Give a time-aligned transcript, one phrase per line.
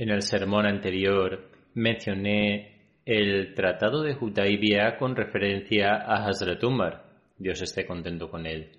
[0.00, 7.04] En el sermón anterior mencioné el Tratado de Hudaybiyah con referencia a Hazrat Umar.
[7.36, 8.70] Dios esté contento con él.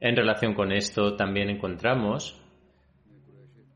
[0.00, 2.42] En relación con esto también encontramos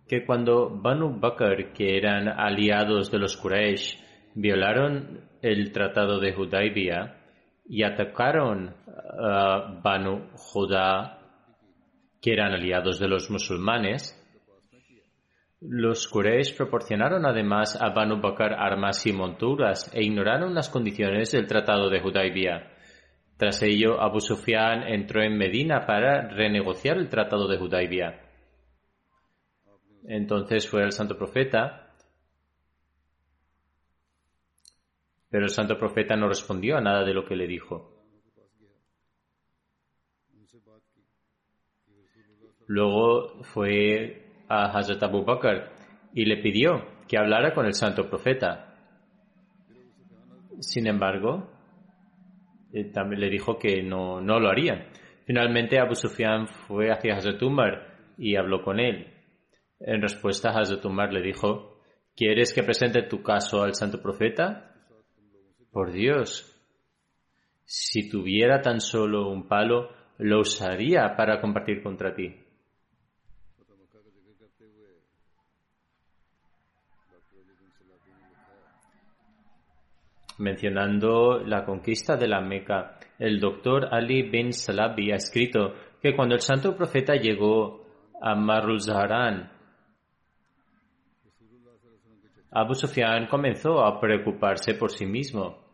[0.09, 3.99] que cuando Banu Bakr, que eran aliados de los Quraysh,
[4.35, 7.19] violaron el Tratado de Hudaybiyah
[7.69, 11.19] y atacaron a Banu Judá,
[12.23, 14.18] que eran aliados de los musulmanes,
[15.61, 21.91] los Quraysh proporcionaron además a Banu armas y monturas e ignoraron las condiciones del Tratado
[21.91, 22.73] de Hudaybiyah.
[23.37, 28.21] Tras ello, Abu Sufyan entró en Medina para renegociar el Tratado de Hudaybiyah.
[30.07, 31.93] Entonces fue el santo profeta,
[35.29, 37.95] pero el santo profeta no respondió a nada de lo que le dijo.
[42.67, 45.71] Luego fue a Hazrat Abu Bakr
[46.15, 48.75] y le pidió que hablara con el santo profeta.
[50.61, 51.51] Sin embargo,
[52.93, 54.89] también le dijo que no, no lo harían.
[55.27, 59.15] Finalmente Abu Sufyan fue hacia Hazrat Umar y habló con él.
[59.81, 61.79] En respuesta, Hazrat Umar le dijo,
[62.17, 64.75] ¿quieres que presente tu caso al santo profeta?
[65.71, 66.59] Por Dios,
[67.65, 72.35] si tuviera tan solo un palo, lo usaría para compartir contra ti.
[80.39, 86.35] Mencionando la conquista de la Meca, el doctor Ali bin Salabi ha escrito que cuando
[86.37, 87.85] el santo profeta llegó
[88.21, 89.51] a Marul Zaharan,
[92.51, 95.67] Abu Sufyan comenzó a preocuparse por sí mismo.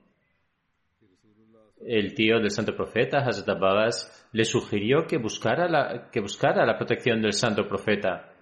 [1.86, 6.76] El tío del santo profeta, Hazrat Abbas, le sugirió que buscara la, que buscara la
[6.78, 8.32] protección del santo profeta.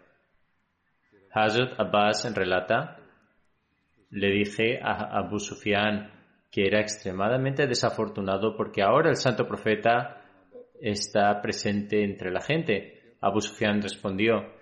[1.33, 3.02] Hazrat Abbas relata,
[4.13, 6.11] le dije a Abu Sufyan
[6.51, 10.23] que era extremadamente desafortunado porque ahora el santo profeta
[10.79, 13.17] está presente entre la gente.
[13.23, 14.53] Abu Sufyan respondió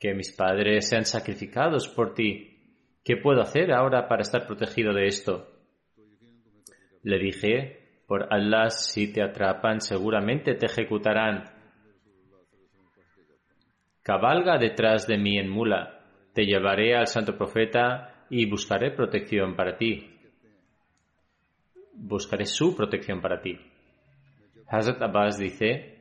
[0.00, 2.58] que mis padres sean sacrificados por ti.
[3.04, 5.52] ¿Qué puedo hacer ahora para estar protegido de esto?
[7.04, 11.44] Le dije, por Allah, si te atrapan, seguramente te ejecutarán.
[14.02, 16.00] Cabalga detrás de mí en mula,
[16.32, 20.10] te llevaré al santo profeta y buscaré protección para ti.
[21.94, 23.58] Buscaré su protección para ti.
[24.68, 25.98] Hazrat Abbas dice,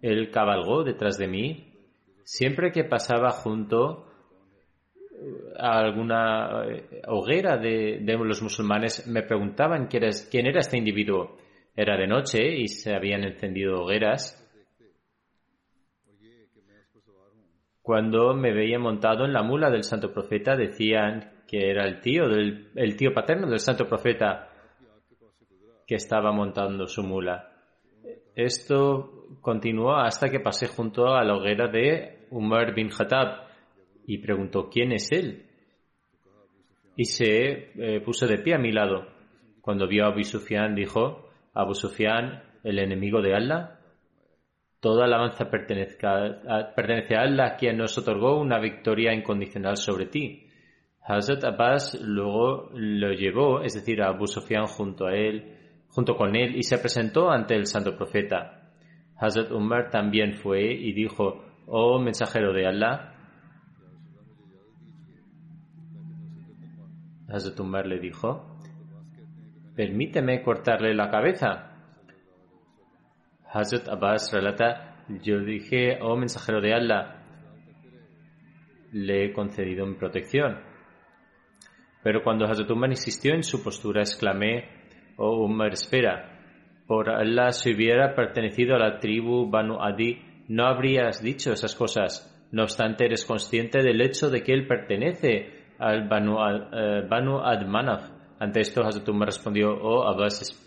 [0.00, 1.72] él cabalgó detrás de mí
[2.24, 4.06] siempre que pasaba junto
[5.56, 6.64] a alguna
[7.06, 11.36] hoguera de, de los musulmanes me preguntaban quién era este individuo.
[11.74, 14.38] Era de noche y se habían encendido hogueras.
[17.82, 22.28] Cuando me veía montado en la mula del santo profeta decían que era el tío
[22.28, 24.48] del el tío paterno del santo profeta
[25.86, 27.50] que estaba montando su mula.
[28.34, 33.48] Esto continuó hasta que pasé junto a la hoguera de Umar bin Khattab
[34.06, 35.46] y preguntó quién es él.
[36.96, 39.06] Y se eh, puso de pie a mi lado.
[39.60, 40.20] Cuando vio a Abu
[40.74, 43.80] dijo, Abu Sufyan, el enemigo de Allah.
[44.82, 50.48] Toda alabanza pertenece a quien nos otorgó una victoria incondicional sobre ti.
[51.00, 55.56] Hazrat Abbas luego lo llevó, es decir, a Abu Sufyan junto a él,
[55.86, 58.72] junto con él, y se presentó ante el santo profeta.
[59.16, 63.14] Hazrat Umar también fue y dijo, oh mensajero de Allah,
[67.28, 68.58] Hazrat Umar le dijo,
[69.76, 71.71] permíteme cortarle la cabeza.
[73.52, 77.22] Hazrat Abbas relata, yo dije, oh mensajero de Allah,
[78.92, 80.60] le he concedido mi protección.
[82.02, 84.68] Pero cuando Hazrat Umar insistió en su postura, exclamé,
[85.16, 86.32] oh Umar, espera,
[86.86, 92.28] por Allah si hubiera pertenecido a la tribu Banu Adi, no habrías dicho esas cosas.
[92.52, 98.10] No obstante, eres consciente del hecho de que él pertenece al Banu, uh, Banu Admanaf.
[98.38, 100.58] Ante esto, Hazrat Umar respondió, oh Abbas,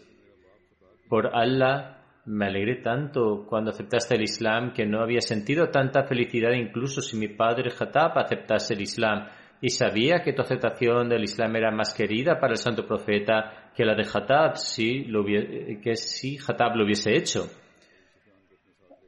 [1.09, 1.94] por Allah
[2.25, 7.17] me alegré tanto cuando aceptaste el Islam que no había sentido tanta felicidad incluso si
[7.17, 9.27] mi padre Hatab aceptase el Islam
[9.61, 13.85] y sabía que tu aceptación del Islam era más querida para el santo profeta que
[13.85, 17.47] la de Hatab si lo que si Hatab lo hubiese hecho.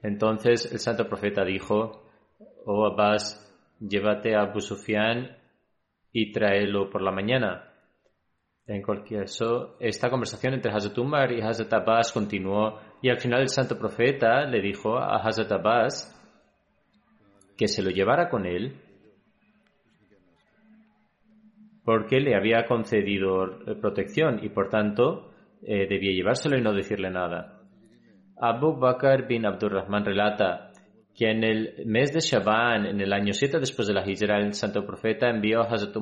[0.04, 2.04] Entonces el santo profeta dijo,
[2.66, 3.44] oh Abbas,
[3.80, 5.38] llévate a Abu Sufyan
[6.12, 7.74] y tráelo por la mañana.
[8.68, 13.42] En cualquier caso, esta conversación entre Hazrat Umar y Hazrat Abbas continuó y al final
[13.42, 16.14] el santo profeta le dijo a Hazrat Abbas
[17.58, 18.82] que se lo llevara con él
[21.84, 27.62] porque le había concedido protección y por tanto eh, debía llevárselo y no decirle nada.
[28.40, 30.72] Abu Bakr bin Abdurrahman relata
[31.16, 34.54] que en el mes de Shaban, en el año 7 después de la Hijra, el
[34.54, 35.96] santo profeta envió a Hazrat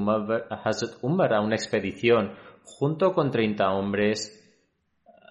[1.01, 2.33] Umar a una expedición
[2.63, 4.44] junto con 30 hombres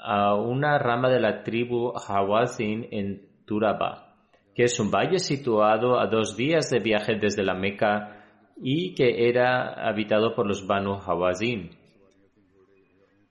[0.05, 4.17] a una rama de la tribu Hawazin en Turaba,
[4.55, 8.23] que es un valle situado a dos días de viaje desde la Meca
[8.61, 11.71] y que era habitado por los Banu Hawazin.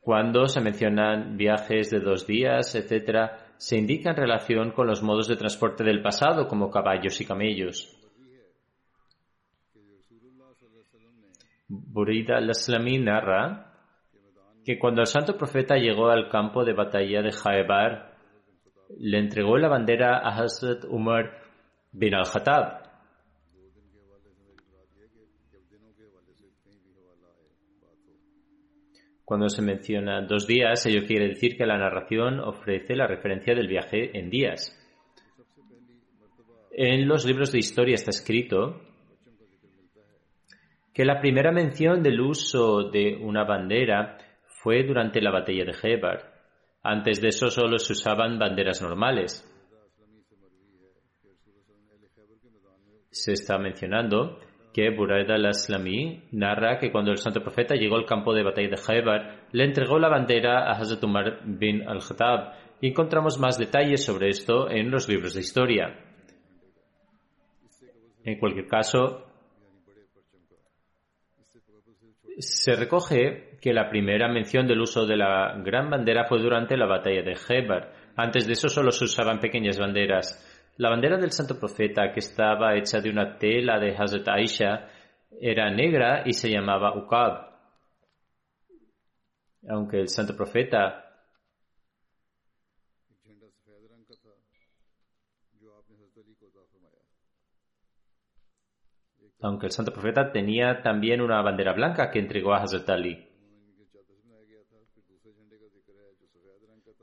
[0.02, 5.28] Cuando se mencionan viajes de dos días, etc., se indica en relación con los modos
[5.28, 7.96] de transporte del pasado, como caballos y camellos.
[11.68, 13.73] Burida al-Aslami narra
[14.66, 18.14] que cuando el santo profeta llegó al campo de batalla de Jaebar,
[18.98, 21.42] le entregó la bandera a Hazrat Umar
[21.92, 22.84] bin al-Khattab.
[29.26, 33.68] Cuando se menciona dos días, ello quiere decir que la narración ofrece la referencia del
[33.68, 34.80] viaje en días.
[36.72, 38.82] En los libros de historia está escrito
[40.94, 44.18] que la primera mención del uso de una bandera
[44.64, 46.32] fue durante la batalla de Hebar.
[46.82, 49.50] Antes de eso solo se usaban banderas normales.
[53.12, 54.40] Se está mencionando
[54.74, 58.82] que Buraid al-Aslami narra que cuando el santo profeta llegó al campo de batalla de
[58.88, 64.30] Hebar, le entregó la bandera a Hazrat Umar bin al-Khattab y encontramos más detalles sobre
[64.30, 66.00] esto en los libros de historia.
[68.24, 69.33] En cualquier caso,
[72.40, 76.86] se recoge que la primera mención del uso de la gran bandera fue durante la
[76.86, 77.94] batalla de Hebar.
[78.16, 80.50] Antes de eso solo se usaban pequeñas banderas.
[80.78, 84.88] La bandera del santo profeta, que estaba hecha de una tela de Hazrat Aisha,
[85.40, 87.54] era negra y se llamaba Uqab.
[89.70, 91.03] Aunque el santo profeta
[99.44, 103.28] aunque el santo profeta tenía también una bandera blanca que entregó a Hazrat Ali.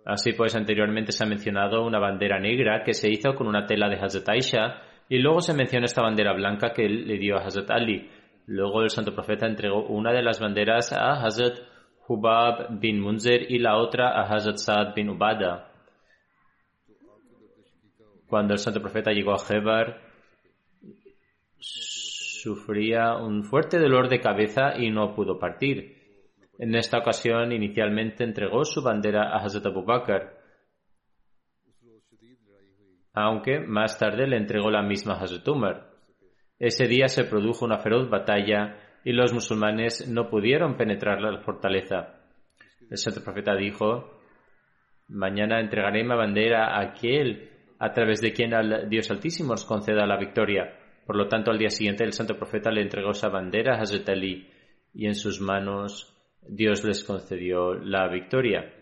[0.07, 3.91] Así pues, anteriormente se ha mencionado una bandera negra que se hizo con una tela
[3.91, 7.71] de Hazrat Aisha y luego se menciona esta bandera blanca que le dio a Hazrat
[7.71, 8.11] Ali.
[8.47, 11.59] Luego el santo profeta entregó una de las banderas a Hazrat
[12.09, 15.71] Hubab bin Munzer y la otra a Hazrat Saad bin Ubada.
[18.27, 20.11] Cuando el santo profeta llegó a Hebar,
[22.43, 26.01] sufría un fuerte dolor de cabeza y no pudo partir.
[26.59, 30.37] En esta ocasión, inicialmente entregó su bandera a Hazrat Abu Bakr,
[33.13, 35.91] aunque más tarde le entregó la misma a Hazrat Umar.
[36.59, 42.21] Ese día se produjo una feroz batalla y los musulmanes no pudieron penetrar la fortaleza.
[42.91, 44.21] El santo profeta dijo,
[45.09, 50.07] mañana entregaré mi bandera a aquel a través de quien al Dios Altísimo os conceda
[50.07, 50.80] la victoria.
[51.11, 54.09] Por lo tanto, al día siguiente el santo profeta le entregó esa bandera a Hazrat
[54.11, 54.49] Ali
[54.95, 58.73] y en sus manos Dios les concedió la victoria.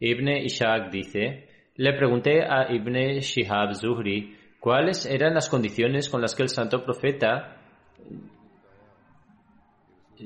[0.00, 6.34] Ibn Ishaq dice, le pregunté a Ibn Shihab Zuhri cuáles eran las condiciones con las
[6.34, 7.56] que el santo profeta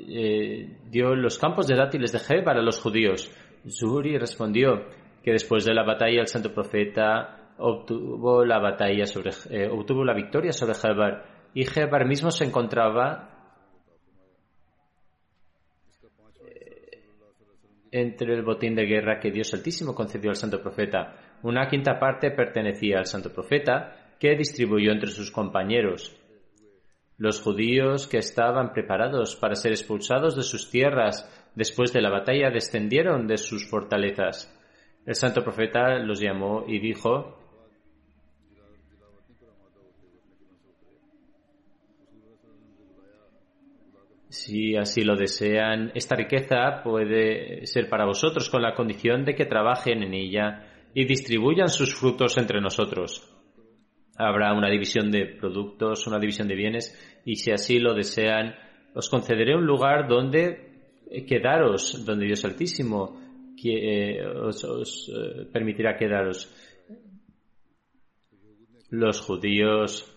[0.08, 3.30] eh, dio los campos de dátiles de Hebar a los judíos.
[3.68, 4.86] Zuhri respondió
[5.22, 10.14] que después de la batalla el santo profeta obtuvo la batalla sobre eh, obtuvo la
[10.14, 11.24] victoria sobre Hebar
[11.54, 13.36] y Hebar mismo se encontraba
[17.90, 21.14] entre el botín de guerra que Dios Altísimo concedió al santo profeta.
[21.42, 26.14] Una quinta parte pertenecía al santo profeta, que distribuyó entre sus compañeros.
[27.18, 32.50] Los judíos que estaban preparados para ser expulsados de sus tierras después de la batalla
[32.50, 34.52] descendieron de sus fortalezas.
[35.06, 37.38] El santo profeta los llamó y dijo,
[44.28, 49.46] Si así lo desean, esta riqueza puede ser para vosotros con la condición de que
[49.46, 53.35] trabajen en ella y distribuyan sus frutos entre nosotros.
[54.18, 58.54] Habrá una división de productos, una división de bienes y si así lo desean,
[58.94, 60.66] os concederé un lugar donde
[61.28, 63.20] quedaros, donde Dios Altísimo
[63.64, 66.52] eh, os, eh, permitirá quedaros.
[68.90, 70.12] Los judíos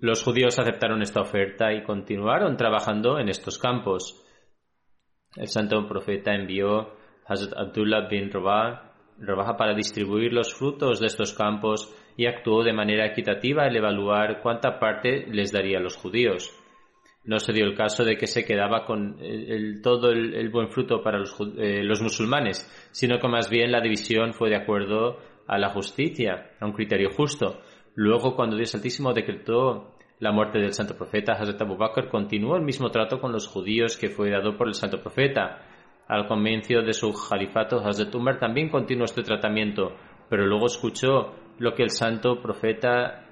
[0.00, 4.24] Los judíos aceptaron esta oferta y continuaron trabajando en estos campos.
[5.34, 6.94] El santo profeta envió a
[7.26, 8.87] Hazrat Abdullah bin Rabah
[9.56, 14.78] para distribuir los frutos de estos campos y actuó de manera equitativa al evaluar cuánta
[14.78, 16.54] parte les daría los judíos.
[17.24, 19.18] No se dio el caso de que se quedaba con
[19.82, 24.32] todo el, buen fruto para los, eh, los musulmanes, sino que más bien la división
[24.32, 27.60] fue de acuerdo a la justicia, a un criterio justo.
[27.94, 32.62] Luego, cuando Dios Altísimo decretó la muerte del santo profeta, Hazrat Abu Bakr continuó el
[32.62, 35.67] mismo trato con los judíos que fue dado por el santo profeta.
[36.08, 39.94] Al comienzo de su califato, Hazrat Umar también continuó este tratamiento,
[40.30, 43.26] pero luego escuchó lo que el santo profeta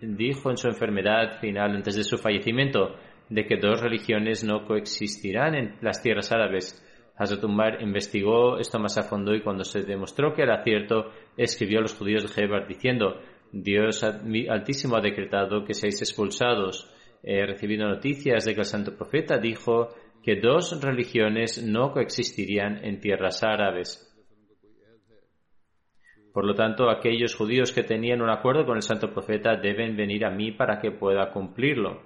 [0.00, 2.96] dijo en su enfermedad final antes de su fallecimiento,
[3.28, 6.82] de que dos religiones no coexistirán en las tierras árabes.
[7.16, 11.78] Hazrat Umar investigó esto más a fondo y cuando se demostró que era cierto, escribió
[11.78, 13.20] a los judíos de Hebar diciendo
[13.52, 16.92] Dios Altísimo ha decretado que seáis expulsados.
[17.22, 19.88] He recibido noticias de que el santo profeta dijo
[20.26, 24.02] que dos religiones no coexistirían en tierras árabes.
[26.32, 30.24] Por lo tanto, aquellos judíos que tenían un acuerdo con el santo profeta deben venir
[30.24, 32.02] a mí para que pueda cumplirlo.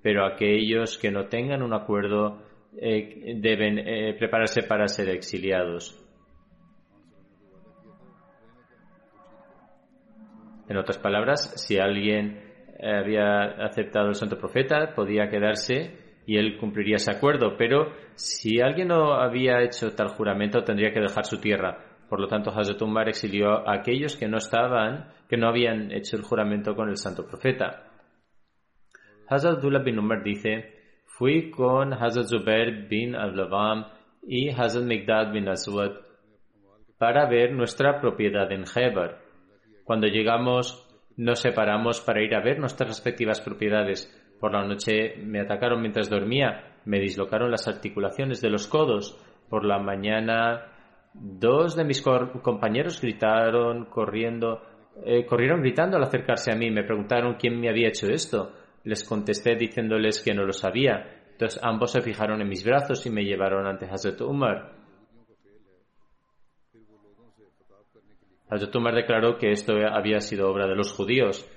[0.00, 2.40] Pero aquellos que no tengan un acuerdo
[2.80, 6.00] eh, deben eh, prepararse para ser exiliados.
[10.68, 12.44] En otras palabras, si alguien
[12.80, 15.99] había aceptado el santo profeta, podía quedarse
[16.30, 17.56] y él cumpliría ese acuerdo.
[17.58, 21.78] Pero si alguien no había hecho tal juramento, tendría que dejar su tierra.
[22.08, 26.16] Por lo tanto, Hazrat Umar exilió a aquellos que no estaban, que no habían hecho
[26.16, 27.82] el juramento con el santo profeta.
[29.28, 33.86] Hazrat Abdullah bin Umar dice, fui con Hazrat Zubair bin Ablavam
[34.22, 35.94] y Hazrat Migdad bin Aswad
[36.96, 39.18] para ver nuestra propiedad en Hebar.
[39.82, 44.16] Cuando llegamos, nos separamos para ir a ver nuestras respectivas propiedades.
[44.40, 49.22] Por la noche me atacaron mientras dormía, me dislocaron las articulaciones de los codos.
[49.50, 50.66] Por la mañana,
[51.12, 54.62] dos de mis compañeros gritaron corriendo,
[55.04, 56.70] eh, corrieron gritando al acercarse a mí.
[56.70, 58.52] Me preguntaron quién me había hecho esto.
[58.84, 61.20] Les contesté diciéndoles que no lo sabía.
[61.32, 64.72] Entonces ambos se fijaron en mis brazos y me llevaron ante Hazrat Umar.
[68.48, 71.48] Hazrat Umar declaró que esto había sido obra de los judíos.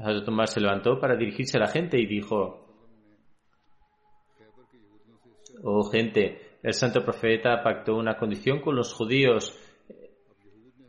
[0.00, 2.66] Hazrat Umar se levantó para dirigirse a la gente y dijo,
[5.62, 9.58] Oh gente, el santo profeta pactó una condición con los judíos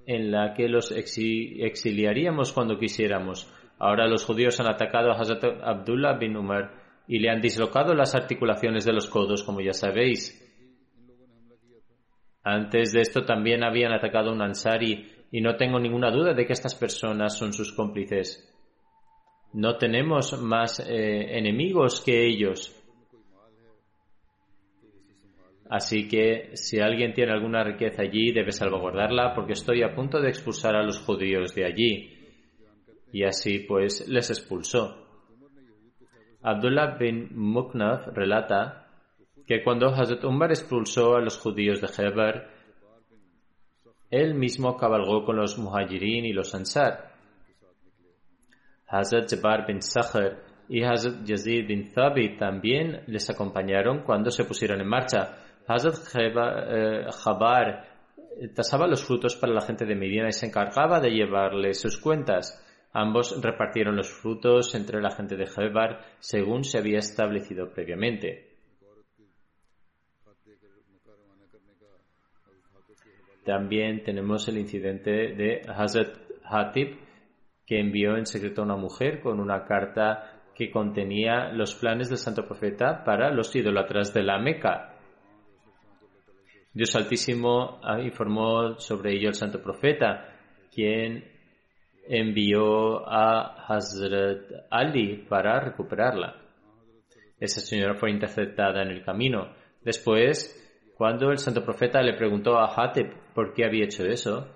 [0.06, 3.52] en la que los exiliaríamos cuando quisiéramos.
[3.78, 6.72] Ahora los judíos han atacado a Hazrat Abdullah bin Umar
[7.08, 10.46] y le han dislocado las articulaciones de los codos, como ya sabéis.
[12.44, 16.46] Antes de esto también habían atacado a un Ansari y no tengo ninguna duda de
[16.46, 18.46] que estas personas son sus cómplices.
[19.54, 22.76] No tenemos más eh, enemigos que ellos.
[25.70, 30.30] Así que si alguien tiene alguna riqueza allí, debe salvaguardarla porque estoy a punto de
[30.30, 32.18] expulsar a los judíos de allí.
[33.12, 35.06] Y así pues les expulsó.
[36.42, 38.88] Abdullah bin Muknaf relata
[39.46, 42.48] que cuando Hazrat Umar expulsó a los judíos de Heber,
[44.10, 47.09] él mismo cabalgó con los muhajirin y los ansar.
[48.90, 54.82] Hazrat Jabbar bin Sakhar y Hazrat Yazid bin Thabit también les acompañaron cuando se pusieron
[54.82, 55.36] en marcha.
[55.68, 55.96] Hazrat
[57.24, 57.86] Jabar
[58.40, 61.98] eh, tasaba los frutos para la gente de Medina y se encargaba de llevarle sus
[61.98, 62.66] cuentas.
[62.92, 68.48] Ambos repartieron los frutos entre la gente de Jabar según se había establecido previamente.
[73.46, 76.98] También tenemos el incidente de Hazrat Hatib,
[77.70, 82.18] que envió en secreto a una mujer con una carta que contenía los planes del
[82.18, 84.96] santo profeta para los idólatras de la Meca.
[86.74, 90.34] Dios Altísimo ah, informó sobre ello al santo profeta,
[90.74, 91.24] quien
[92.08, 96.38] envió a Hazrat Ali para recuperarla.
[97.40, 99.54] Esa señora fue interceptada en el camino.
[99.84, 100.56] Después,
[100.98, 104.56] cuando el santo profeta le preguntó a Hatib por qué había hecho eso,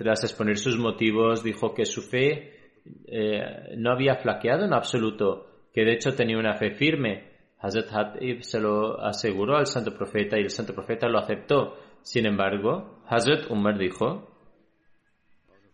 [0.00, 2.54] Tras exponer sus motivos, dijo que su fe
[3.06, 7.28] eh, no había flaqueado en absoluto, que de hecho tenía una fe firme.
[7.58, 11.76] Hazrat Hatib se lo aseguró al santo profeta y el santo profeta lo aceptó.
[12.00, 14.26] Sin embargo, Hazrat Umar dijo,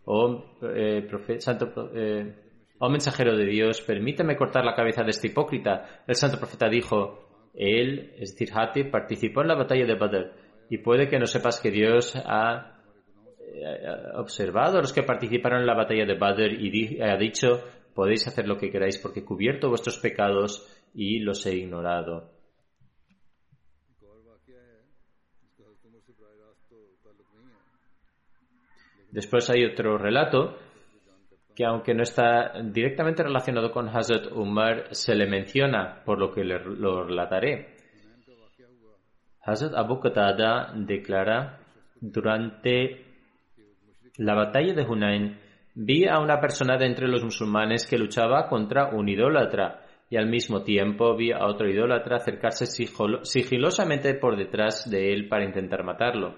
[0.03, 0.43] oh,
[0.75, 1.07] eh,
[1.37, 2.35] santo, eh,
[2.79, 6.03] oh mensajero de Dios, permítame cortar la cabeza de este hipócrita.
[6.05, 10.33] El santo profeta dijo, él, es decir, Hatib, participó en la batalla de Badr
[10.69, 12.76] y puede que no sepas que Dios ha
[14.15, 18.47] observado a los que participaron en la batalla de Badr y ha dicho, podéis hacer
[18.47, 22.31] lo que queráis porque he cubierto vuestros pecados y los he ignorado.
[29.11, 30.57] Después hay otro relato
[31.55, 36.43] que aunque no está directamente relacionado con Hazrat Umar, se le menciona, por lo que
[36.43, 37.75] lo relataré.
[39.41, 41.59] Hazrat Abu Qatada declara,
[41.99, 43.06] durante
[44.17, 45.37] la batalla de Hunain
[45.75, 50.27] vi a una persona de entre los musulmanes que luchaba contra un idólatra y al
[50.27, 56.35] mismo tiempo vi a otro idólatra acercarse sigilosamente por detrás de él para intentar matarlo.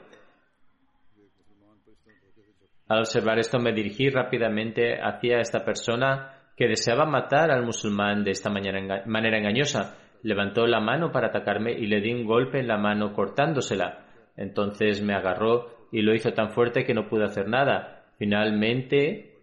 [2.89, 8.32] Al observar esto me dirigí rápidamente hacia esta persona que deseaba matar al musulmán de
[8.32, 9.96] esta manera engañosa.
[10.24, 14.06] Levantó la mano para atacarme y le di un golpe en la mano cortándosela.
[14.36, 18.06] Entonces me agarró y lo hizo tan fuerte que no pude hacer nada.
[18.17, 19.36] Finalmente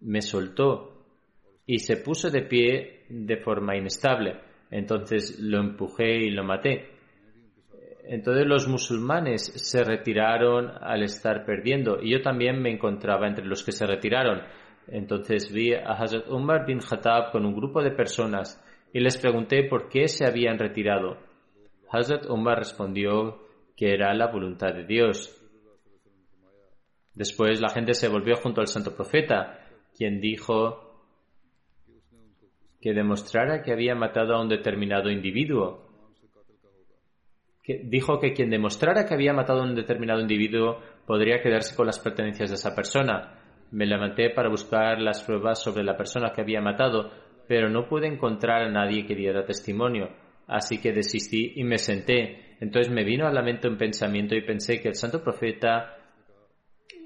[0.00, 1.06] me soltó
[1.66, 4.36] y se puso de pie de forma inestable.
[4.70, 6.90] Entonces lo empujé y lo maté.
[8.04, 13.62] Entonces los musulmanes se retiraron al estar perdiendo y yo también me encontraba entre los
[13.62, 14.42] que se retiraron.
[14.88, 19.64] Entonces vi a Hazrat Umar bin Khattab con un grupo de personas y les pregunté
[19.64, 21.16] por qué se habían retirado.
[21.90, 23.41] Hazrat Umar respondió
[23.76, 25.38] que era la voluntad de Dios.
[27.14, 30.92] Después la gente se volvió junto al santo profeta, quien dijo
[32.80, 35.88] que demostrara que había matado a un determinado individuo.
[37.84, 42.00] Dijo que quien demostrara que había matado a un determinado individuo podría quedarse con las
[42.00, 43.38] pertenencias de esa persona.
[43.70, 47.12] Me levanté para buscar las pruebas sobre la persona que había matado,
[47.46, 50.08] pero no pude encontrar a nadie que diera testimonio,
[50.48, 54.42] así que desistí y me senté entonces me vino a la mente un pensamiento y
[54.42, 55.96] pensé que el santo profeta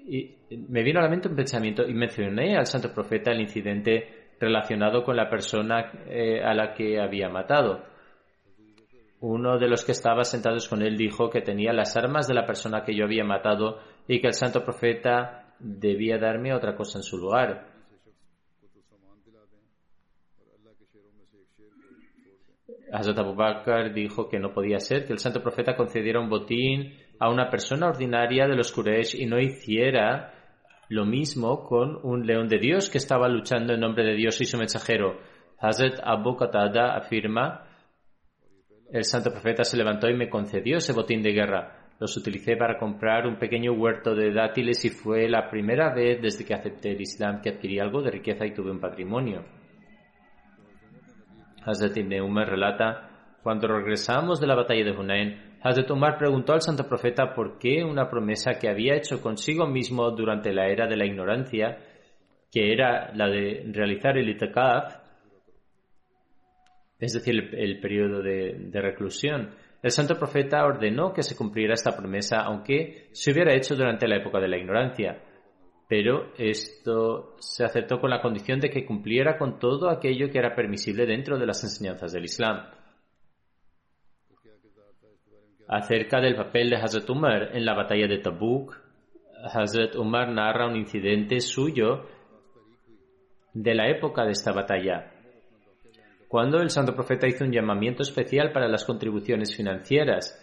[0.07, 0.37] y
[0.69, 5.03] me vino a la mente un pensamiento y mencioné al santo profeta el incidente relacionado
[5.03, 7.83] con la persona eh, a la que había matado.
[9.21, 12.45] Uno de los que estaba sentados con él dijo que tenía las armas de la
[12.45, 17.03] persona que yo había matado y que el santo profeta debía darme otra cosa en
[17.03, 17.76] su lugar.
[22.97, 26.95] Hazrat Abu Bakr dijo que no podía ser que el santo profeta concediera un botín
[27.19, 30.33] a una persona ordinaria de los Quraysh y no hiciera
[30.89, 34.47] lo mismo con un león de Dios que estaba luchando en nombre de Dios y
[34.47, 35.19] su mensajero.
[35.59, 37.67] Hazrat Abu Qatada afirma,
[38.91, 41.91] el santo profeta se levantó y me concedió ese botín de guerra.
[41.99, 46.47] Los utilicé para comprar un pequeño huerto de dátiles y fue la primera vez desde
[46.47, 49.45] que acepté el Islam que adquirí algo de riqueza y tuve un patrimonio.
[51.67, 53.11] Hazrat Ibn relata,
[53.43, 57.83] cuando regresamos de la batalla de Hunayn, Hazrat Umar preguntó al santo profeta por qué
[57.83, 61.79] una promesa que había hecho consigo mismo durante la era de la ignorancia,
[62.53, 64.95] que era la de realizar el itakaf,
[66.99, 69.51] es decir, el, el periodo de, de reclusión,
[69.83, 74.17] el santo profeta ordenó que se cumpliera esta promesa, aunque se hubiera hecho durante la
[74.17, 75.21] época de la ignorancia
[75.89, 80.55] pero esto se aceptó con la condición de que cumpliera con todo aquello que era
[80.55, 82.67] permisible dentro de las enseñanzas del Islam.
[85.69, 88.77] Acerca del papel de Hazrat Umar en la batalla de Tabuk,
[89.53, 92.07] Hazrat Umar narra un incidente suyo
[93.53, 95.13] de la época de esta batalla,
[96.29, 100.43] cuando el santo profeta hizo un llamamiento especial para las contribuciones financieras.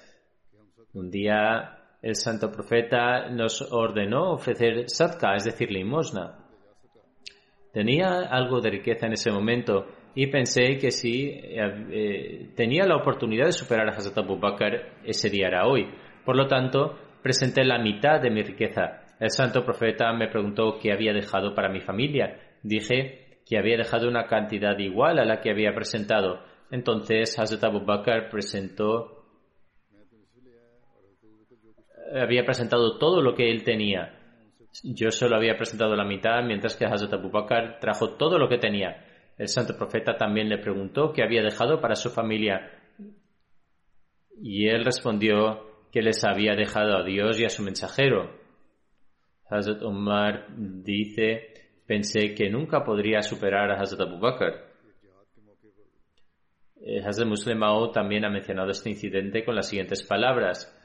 [0.94, 6.38] Un día el santo profeta nos ordenó ofrecer sadka, es decir, limosna.
[7.72, 11.62] Tenía algo de riqueza en ese momento y pensé que si eh,
[11.92, 15.90] eh, tenía la oportunidad de superar a Hazrat Abu Bakr, ese día era hoy.
[16.26, 19.06] Por lo tanto, presenté la mitad de mi riqueza.
[19.18, 22.38] El santo profeta me preguntó qué había dejado para mi familia.
[22.64, 26.42] Dije que había dejado una cantidad igual a la que había presentado.
[26.70, 29.13] Entonces Hazrat Abu Bakr presentó
[32.22, 34.20] había presentado todo lo que él tenía.
[34.84, 38.58] Yo solo había presentado la mitad, mientras que Hazrat Abu Bakr trajo todo lo que
[38.58, 39.06] tenía.
[39.38, 42.72] El santo profeta también le preguntó qué había dejado para su familia.
[44.42, 48.32] Y él respondió que les había dejado a Dios y a su mensajero.
[49.50, 51.54] Hazrat Umar dice,
[51.86, 54.74] pensé que nunca podría superar a Hazrat Abu Bakr.
[56.82, 57.62] Eh, Hazrat Muslim
[57.94, 60.80] también ha mencionado este incidente con las siguientes palabras.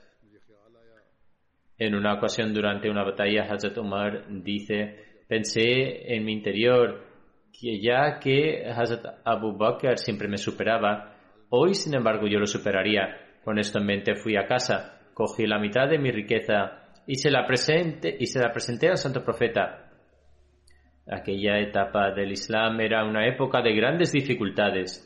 [1.78, 7.04] En una ocasión durante una batalla, Hazrat Umar dice, pensé en mi interior
[7.52, 11.14] que ya que Hazrat Abu Bakr siempre me superaba,
[11.50, 13.16] hoy sin embargo yo lo superaría.
[13.44, 17.30] Con esto en mente fui a casa, cogí la mitad de mi riqueza y se
[17.30, 19.88] la presenté, y se la presenté al santo profeta.
[21.06, 25.04] Aquella etapa del Islam era una época de grandes dificultades,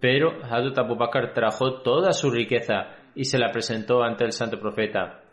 [0.00, 4.58] pero Hazrat Abu Bakr trajo toda su riqueza y se la presentó ante el santo
[4.58, 5.24] profeta.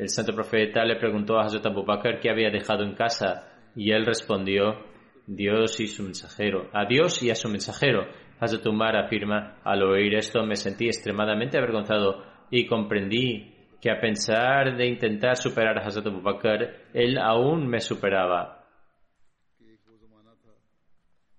[0.00, 3.92] El santo profeta le preguntó a Hazrat Abu Bakr qué había dejado en casa y
[3.92, 4.82] él respondió,
[5.26, 8.06] Dios y su mensajero, a Dios y a su mensajero.
[8.40, 14.74] Hazrat Umar afirma, al oír esto me sentí extremadamente avergonzado y comprendí que a pensar
[14.74, 18.64] de intentar superar a Hazrat Abu Bakr, él aún me superaba.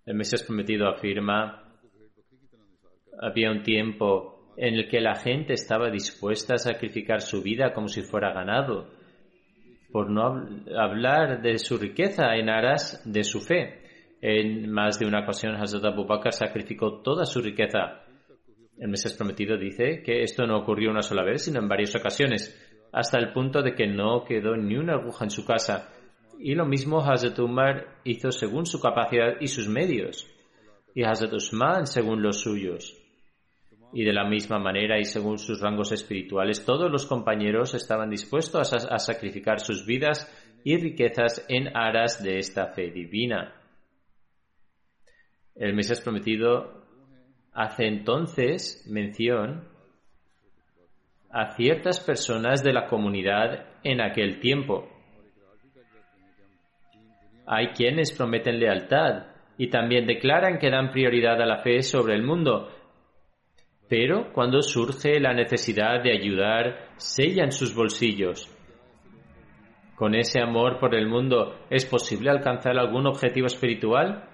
[0.05, 1.63] El Mesías prometido afirma,
[3.19, 7.87] había un tiempo en el que la gente estaba dispuesta a sacrificar su vida como
[7.87, 8.91] si fuera ganado
[9.91, 10.45] por no
[10.77, 13.81] hablar de su riqueza en aras de su fe.
[14.21, 18.03] En más de una ocasión, Hazrat Abu Bakr sacrificó toda su riqueza.
[18.77, 22.55] El Mesías prometido dice que esto no ocurrió una sola vez, sino en varias ocasiones,
[22.93, 25.89] hasta el punto de que no quedó ni una aguja en su casa.
[26.39, 30.27] Y lo mismo Hazrat Umar hizo según su capacidad y sus medios,
[30.93, 33.00] y Hazrat Usman según los suyos.
[33.93, 38.73] Y de la misma manera y según sus rangos espirituales, todos los compañeros estaban dispuestos
[38.73, 40.31] a, sacrificar sus vidas
[40.63, 43.53] y riquezas en aras de esta fe divina.
[45.55, 46.85] El Mesías prometido
[47.51, 49.67] hace entonces mención
[51.29, 54.87] a ciertas personas de la comunidad en aquel tiempo.
[57.45, 59.27] Hay quienes prometen lealtad
[59.57, 62.69] y también declaran que dan prioridad a la fe sobre el mundo,
[63.91, 68.49] pero cuando surge la necesidad de ayudar, sellan sus bolsillos.
[69.97, 74.29] Con ese amor por el mundo, ¿es posible alcanzar algún objetivo espiritual?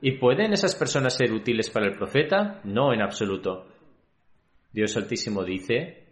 [0.00, 2.60] ¿Y pueden esas personas ser útiles para el profeta?
[2.62, 3.66] No, en absoluto.
[4.72, 6.06] Dios Altísimo dice,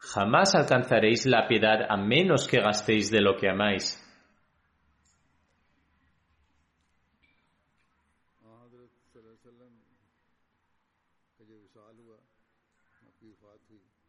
[0.00, 4.03] Jamás alcanzaréis la piedad a menos que gastéis de lo que amáis.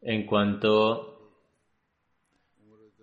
[0.06, 1.18] En cuanto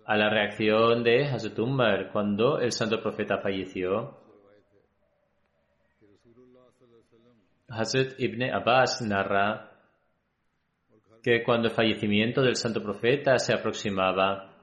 [0.06, 4.16] a la reacción de Hazrat Umar cuando el santo profeta falleció.
[7.68, 9.70] Hazrat Ibn Abbas narra
[11.22, 14.54] que cuando el fallecimiento del santo profeta se aproximaba,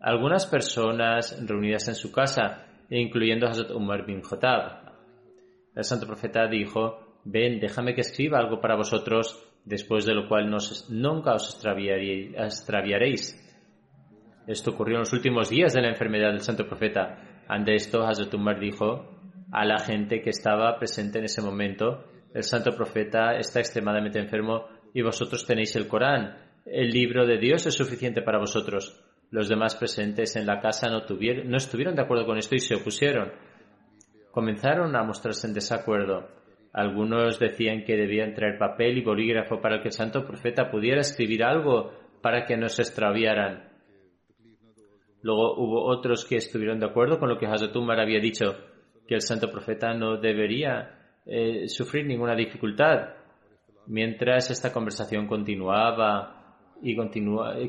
[0.00, 4.90] algunas personas reunidas en su casa, incluyendo Hazrat Umar bin Khattab,
[5.76, 10.50] el santo profeta dijo, ven, déjame que escriba algo para vosotros después de lo cual
[10.88, 13.36] nunca os extraviaréis.
[14.46, 17.44] Esto ocurrió en los últimos días de la enfermedad del santo profeta.
[17.46, 19.18] Ante esto, Hazrat Umar dijo
[19.52, 24.66] a la gente que estaba presente en ese momento, el santo profeta está extremadamente enfermo
[24.94, 26.36] y vosotros tenéis el Corán.
[26.64, 29.02] El libro de Dios es suficiente para vosotros.
[29.30, 32.60] Los demás presentes en la casa no, tuvieron, no estuvieron de acuerdo con esto y
[32.60, 33.32] se opusieron.
[34.30, 36.28] Comenzaron a mostrarse en desacuerdo.
[36.72, 41.42] Algunos decían que debían traer papel y bolígrafo para que el santo profeta pudiera escribir
[41.42, 43.68] algo para que no se extraviaran.
[45.22, 48.56] Luego hubo otros que estuvieron de acuerdo con lo que Hazrat había dicho,
[49.06, 53.14] que el santo profeta no debería eh, sufrir ninguna dificultad.
[53.86, 56.94] Mientras esta conversación continuaba y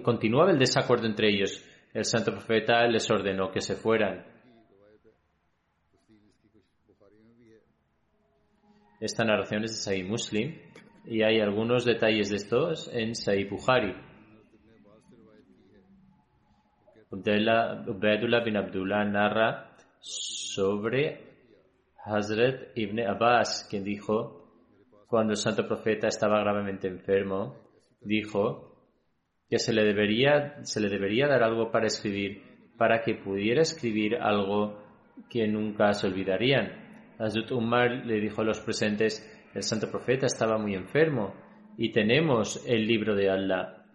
[0.01, 4.30] continuaba el desacuerdo entre ellos, el santo profeta les ordenó que se fueran.
[9.01, 10.59] Esta narración es de Sahih Muslim
[11.05, 13.95] y hay algunos detalles de estos en Sahih Bukhari.
[17.09, 21.31] Ubaidullah bin Abdullah narra sobre
[22.05, 27.55] Hazrat ibn Abbas, quien dijo, cuando el santo profeta estaba gravemente enfermo,
[28.01, 28.85] dijo
[29.49, 32.43] que se le debería, se le debería dar algo para escribir,
[32.77, 34.79] para que pudiera escribir algo
[35.27, 36.80] que nunca se olvidarían.
[37.21, 41.33] Hazrat Umar le dijo a los presentes, el santo profeta estaba muy enfermo
[41.77, 43.85] y tenemos el libro de Allah,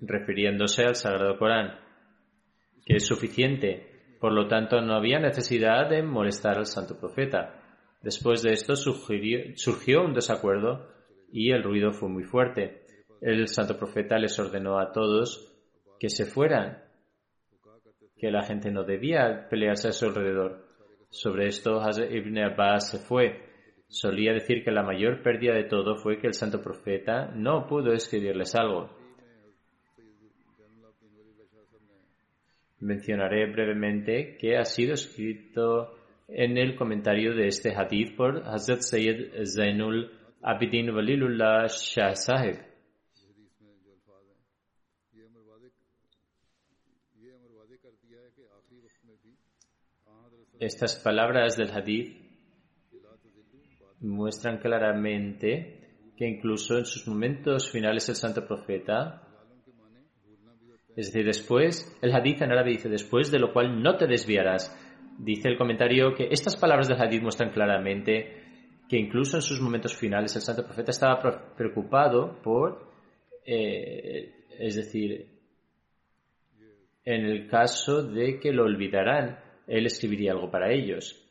[0.00, 1.78] refiriéndose al Sagrado Corán,
[2.84, 7.62] que es suficiente por lo tanto, no había necesidad de molestar al santo profeta.
[8.02, 10.88] Después de esto surgió un desacuerdo
[11.30, 12.82] y el ruido fue muy fuerte.
[13.20, 15.52] El santo profeta les ordenó a todos
[15.98, 16.82] que se fueran,
[18.16, 20.65] que la gente no debía pelearse a su alrededor.
[21.10, 23.42] Sobre esto, Hazrat ibn Abbas se fue.
[23.88, 27.92] Solía decir que la mayor pérdida de todo fue que el santo profeta no pudo
[27.92, 28.90] escribirles algo.
[32.80, 35.96] Mencionaré brevemente que ha sido escrito
[36.28, 40.10] en el comentario de este hadith por Hazrat Sayyid Zainul
[40.42, 42.75] Abidin Walilullah Shah Sahib.
[50.58, 52.16] Estas palabras del hadith
[54.00, 59.26] muestran claramente que incluso en sus momentos finales el santo profeta
[60.96, 64.74] es decir, después, el hadith en árabe dice después, de lo cual no te desviarás.
[65.18, 68.44] Dice el comentario que estas palabras del hadith muestran claramente
[68.88, 72.90] que incluso en sus momentos finales el santo profeta estaba preocupado por,
[73.44, 75.26] eh, es decir,
[77.04, 81.22] en el caso de que lo olvidaran, él escribiría algo para ellos.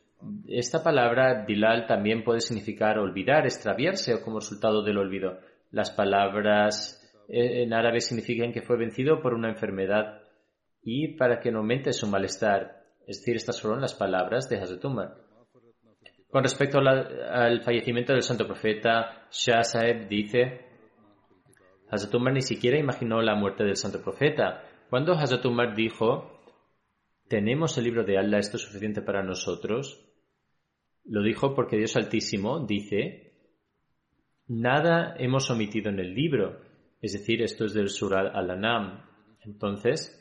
[0.48, 5.38] Esta palabra dilal también puede significar olvidar, extraviarse o como resultado del olvido.
[5.70, 10.22] Las palabras eh, en árabe significan que fue vencido por una enfermedad
[10.82, 12.84] y para que no aumente su malestar.
[13.06, 15.14] Es decir, estas fueron las palabras de Hazrat Umar.
[16.30, 20.66] Con respecto al fallecimiento del santo profeta, Shah Saeb dice,
[21.88, 24.62] Hazrat Umar ni siquiera imaginó la muerte del santo profeta.
[24.90, 26.35] Cuando Hazrat Umar dijo,
[27.28, 30.04] ¿tenemos el libro de Allah, esto es suficiente para nosotros?
[31.04, 33.34] Lo dijo porque Dios Altísimo dice,
[34.48, 36.66] nada hemos omitido en el libro
[37.00, 39.04] es decir, esto es del Surat al-Anam.
[39.42, 40.12] Entonces,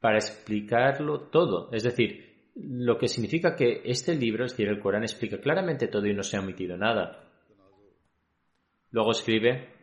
[0.00, 5.02] para explicarlo todo, es decir, lo que significa que este libro, es decir, el Corán,
[5.02, 7.30] explica claramente todo y no se ha omitido nada.
[8.90, 9.75] Luego escribe,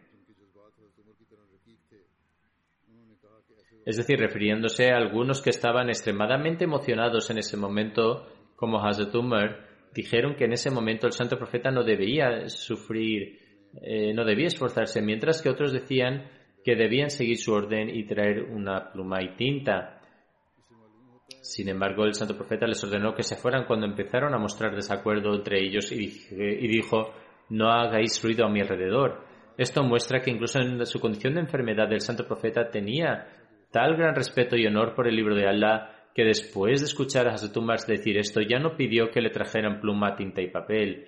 [3.86, 9.68] es decir, refiriéndose a algunos que estaban extremadamente emocionados en ese momento, como Hazrat Umar,
[9.94, 13.44] dijeron que en ese momento el santo profeta no debía sufrir
[13.82, 16.30] eh, no debía esforzarse, mientras que otros decían
[16.64, 20.00] que debían seguir su orden y traer una pluma y tinta.
[21.42, 25.34] Sin embargo, el santo profeta les ordenó que se fueran cuando empezaron a mostrar desacuerdo
[25.34, 27.14] entre ellos y, y dijo,
[27.50, 29.26] no hagáis ruido a mi alrededor.
[29.58, 33.43] Esto muestra que incluso en su condición de enfermedad el santo profeta tenía
[33.74, 37.34] tal gran respeto y honor por el libro de Allah que después de escuchar a
[37.34, 41.08] Hazrat decir esto ya no pidió que le trajeran pluma, tinta y papel.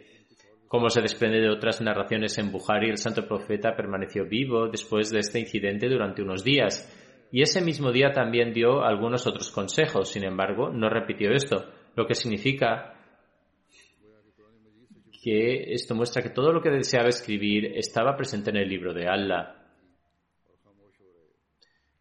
[0.68, 5.20] Como se desprende de otras narraciones en Bukhari, el santo profeta permaneció vivo después de
[5.20, 6.92] este incidente durante unos días,
[7.32, 12.08] y ese mismo día también dio algunos otros consejos, sin embargo, no repitió esto, lo
[12.08, 12.96] que significa
[15.24, 19.08] que esto muestra que todo lo que deseaba escribir estaba presente en el libro de
[19.08, 19.65] Allah.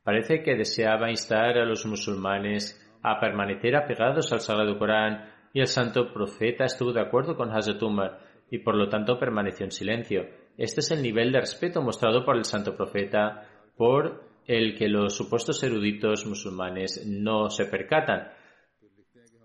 [0.05, 5.67] Parece que deseaba instar a los musulmanes a permanecer apegados al Sagrado Corán y el
[5.67, 10.29] santo profeta estuvo de acuerdo con Hazrat Umar y por lo tanto permaneció en silencio.
[10.59, 15.17] Este es el nivel de respeto mostrado por el santo profeta por el que los
[15.17, 18.29] supuestos eruditos musulmanes no se percatan.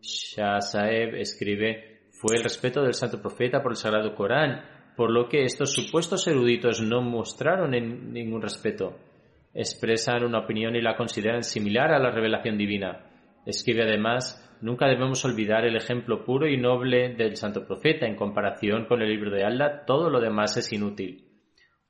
[0.01, 4.61] Shah Saeb escribe, fue el respeto del santo profeta por el sagrado Corán,
[4.97, 9.08] por lo que estos supuestos eruditos no mostraron ningún respeto.
[9.53, 13.05] Expresan una opinión y la consideran similar a la revelación divina.
[13.45, 18.05] Escribe además, Nunca debemos olvidar el ejemplo puro y noble del santo profeta.
[18.05, 21.25] En comparación con el libro de Allah, todo lo demás es inútil.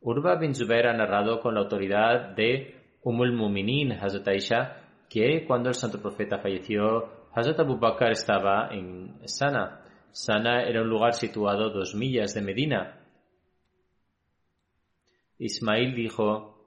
[0.02, 4.78] Urba bin Zubair ha narrado con la autoridad de Umul Muminin, Hazrat Aisha,
[5.10, 9.82] que cuando el santo profeta falleció, Hazrat Abu Bakr estaba en Sana.
[10.12, 13.00] Sana era un lugar situado dos millas de Medina.
[15.40, 16.59] Ismail dijo,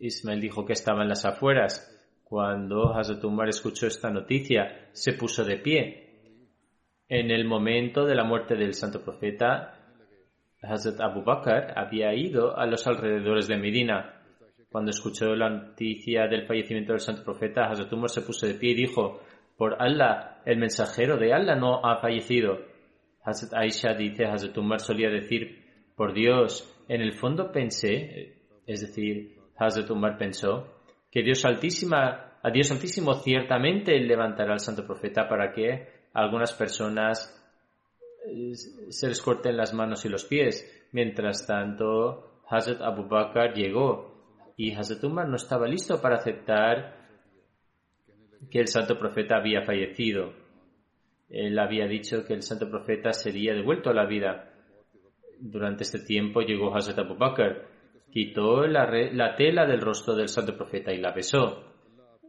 [0.00, 1.94] Ismail dijo que estaba en las afueras.
[2.24, 6.04] Cuando Hazrat Umar escuchó esta noticia, se puso de pie.
[7.08, 9.78] En el momento de la muerte del santo profeta,
[10.62, 14.14] Hazrat Abu Bakr había ido a los alrededores de Medina.
[14.70, 18.72] Cuando escuchó la noticia del fallecimiento del santo profeta, Hazrat Umar se puso de pie
[18.72, 19.22] y dijo,
[19.56, 22.58] por Allah, el mensajero de Allah no ha fallecido.
[23.24, 25.64] Hazrat Aisha dice, Hazrat Umar solía decir,
[25.96, 30.66] por Dios, en el fondo pensé, es decir, Hazrat Umar pensó
[31.10, 37.34] que Dios Altísima, a Dios Altísimo ciertamente levantará al santo profeta para que algunas personas
[38.26, 40.88] eh, se les corten las manos y los pies.
[40.92, 46.96] Mientras tanto, Hazrat Abu Bakr llegó y Hazrat Umar no estaba listo para aceptar
[48.50, 50.32] que el santo profeta había fallecido.
[51.28, 54.52] Él había dicho que el santo profeta sería devuelto a la vida.
[55.40, 57.77] Durante este tiempo llegó Hazrat Abu Bakr
[58.10, 61.64] quitó la, tela del rostro del santo profeta y la besó.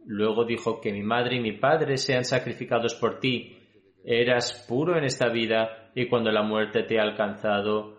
[0.06, 3.58] Luego dijo que mi madre y mi padre sean sacrificados por ti.
[4.04, 7.98] Eras puro en esta vida y cuando la muerte te ha alcanzado,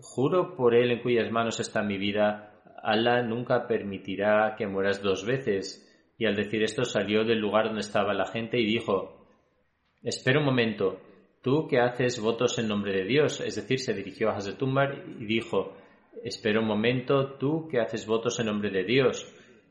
[0.00, 5.24] juro por él en cuyas manos está mi vida, Allah nunca permitirá que mueras dos
[5.24, 5.86] veces.
[6.18, 9.26] Y al decir esto salió del lugar donde estaba la gente y dijo,
[10.02, 11.00] Espera un momento,
[11.42, 14.60] tú que haces votos en nombre de Dios, es decir, se dirigió a Hazrat
[15.18, 15.76] y dijo,
[16.22, 19.26] Espera un momento, tú que haces votos en nombre de Dios.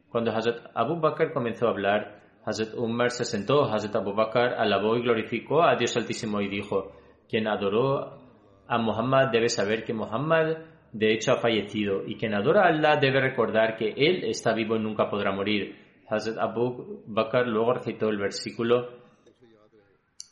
[0.10, 4.96] Cuando Hazrat Abu Bakr comenzó a hablar, Hazrat Umar se sentó, Hazrat Abu Bakr alabó
[4.98, 6.92] y glorificó a Dios Altísimo y dijo,
[7.30, 8.18] quien adoró
[8.68, 10.58] a Muhammad debe saber que Muhammad
[10.92, 14.76] de hecho ha fallecido y quien adora a Allah debe recordar que él está vivo
[14.76, 15.76] y nunca podrá morir.
[16.08, 18.90] Hazrat Abu Bakr luego recitó el versículo,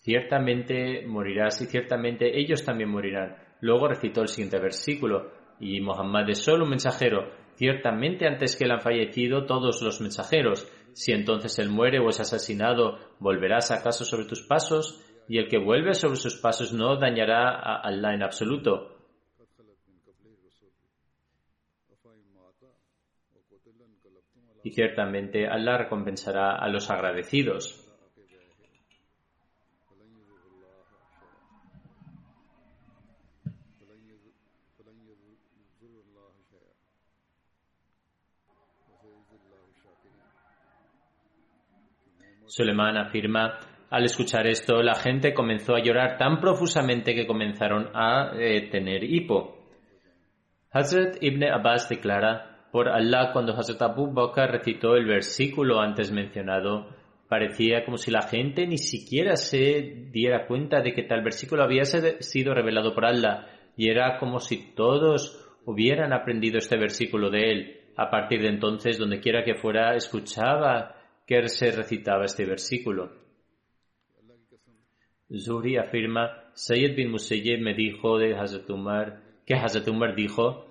[0.02, 3.36] ciertamente morirás y ciertamente ellos también morirán.
[3.62, 7.32] Luego recitó el siguiente versículo, y Muhammad es solo un mensajero.
[7.56, 10.68] Ciertamente antes que él han fallecido todos los mensajeros.
[10.94, 15.04] Si entonces él muere o es asesinado, ¿volverás acaso sobre tus pasos?
[15.28, 18.96] Y el que vuelve sobre sus pasos no dañará a Allah en absoluto.
[24.64, 27.87] Y ciertamente Allah recompensará a los agradecidos.
[42.48, 48.32] Suleiman afirma, al escuchar esto, la gente comenzó a llorar tan profusamente que comenzaron a
[48.38, 49.58] eh, tener hipo.
[50.72, 56.90] Hazrat Ibn Abbas declara, por Allah, cuando Hazrat Abu Bakr recitó el versículo antes mencionado,
[57.30, 61.86] parecía como si la gente ni siquiera se diera cuenta de que tal versículo había
[61.86, 67.82] sido revelado por Allah, y era como si todos hubieran aprendido este versículo de él.
[67.96, 70.97] A partir de entonces, donde quiera que fuera, escuchaba
[71.28, 73.12] que se recitaba este versículo.
[75.30, 80.66] Zuhri afirma, Sayyid bin Musayyib me dijo de Hazrat Umar, que Hazrat Umar dijo,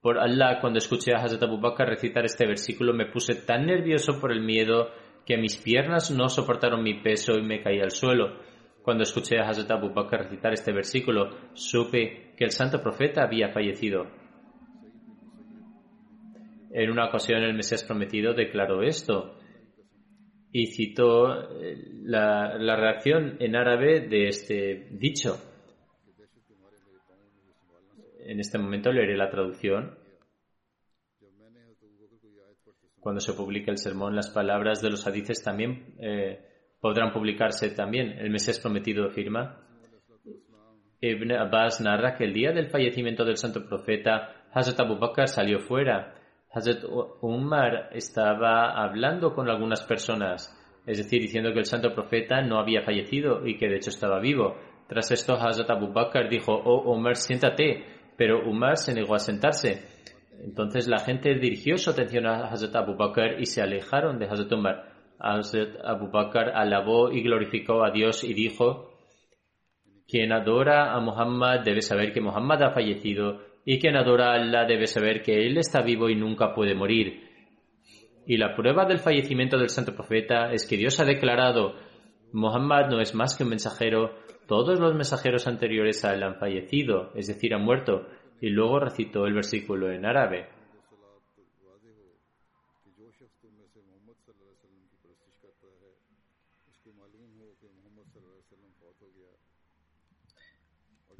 [0.00, 4.20] por Allah, cuando escuché a Hazrat Abu Bakr recitar este versículo, me puse tan nervioso
[4.20, 4.90] por el miedo
[5.24, 8.40] que mis piernas no soportaron mi peso y me caí al suelo.
[8.82, 13.50] Cuando escuché a Hazrat Abu Bakr recitar este versículo, supe que el santo profeta había
[13.50, 14.08] fallecido.
[16.72, 19.36] En una ocasión el Mesías prometido declaró esto
[20.52, 25.36] y citó eh, la, la reacción en árabe de este dicho.
[28.24, 29.98] En este momento leeré la traducción.
[33.00, 36.38] Cuando se publique el sermón, las palabras de los hadices también eh,
[36.80, 38.10] podrán publicarse también.
[38.18, 39.66] El Mesías prometido afirma.
[41.00, 45.58] Ibn Abbas narra que el día del fallecimiento del santo profeta, Hazrat Abu Bakr salió
[45.58, 46.21] fuera
[46.54, 46.84] Hazrat
[47.22, 50.54] Umar estaba hablando con algunas personas,
[50.86, 54.20] es decir, diciendo que el santo profeta no había fallecido y que de hecho estaba
[54.20, 54.56] vivo.
[54.86, 57.84] Tras esto, Hazrat Abu Bakr dijo, oh Umar, siéntate,
[58.18, 59.84] pero Umar se negó a sentarse.
[60.44, 64.52] Entonces la gente dirigió su atención a Hazrat Abu Bakr y se alejaron de Hazrat
[64.52, 64.92] Umar.
[65.18, 68.90] Hazrat Abu Bakr alabó y glorificó a Dios y dijo,
[70.06, 74.64] quien adora a Muhammad debe saber que Muhammad ha fallecido y quien adora a Allah
[74.64, 77.28] debe saber que Él está vivo y nunca puede morir.
[78.26, 81.74] Y la prueba del fallecimiento del santo profeta es que Dios ha declarado,
[82.32, 84.14] Muhammad no es más que un mensajero,
[84.46, 88.06] todos los mensajeros anteriores a él han fallecido, es decir, han muerto,
[88.40, 90.48] y luego recitó el versículo en árabe.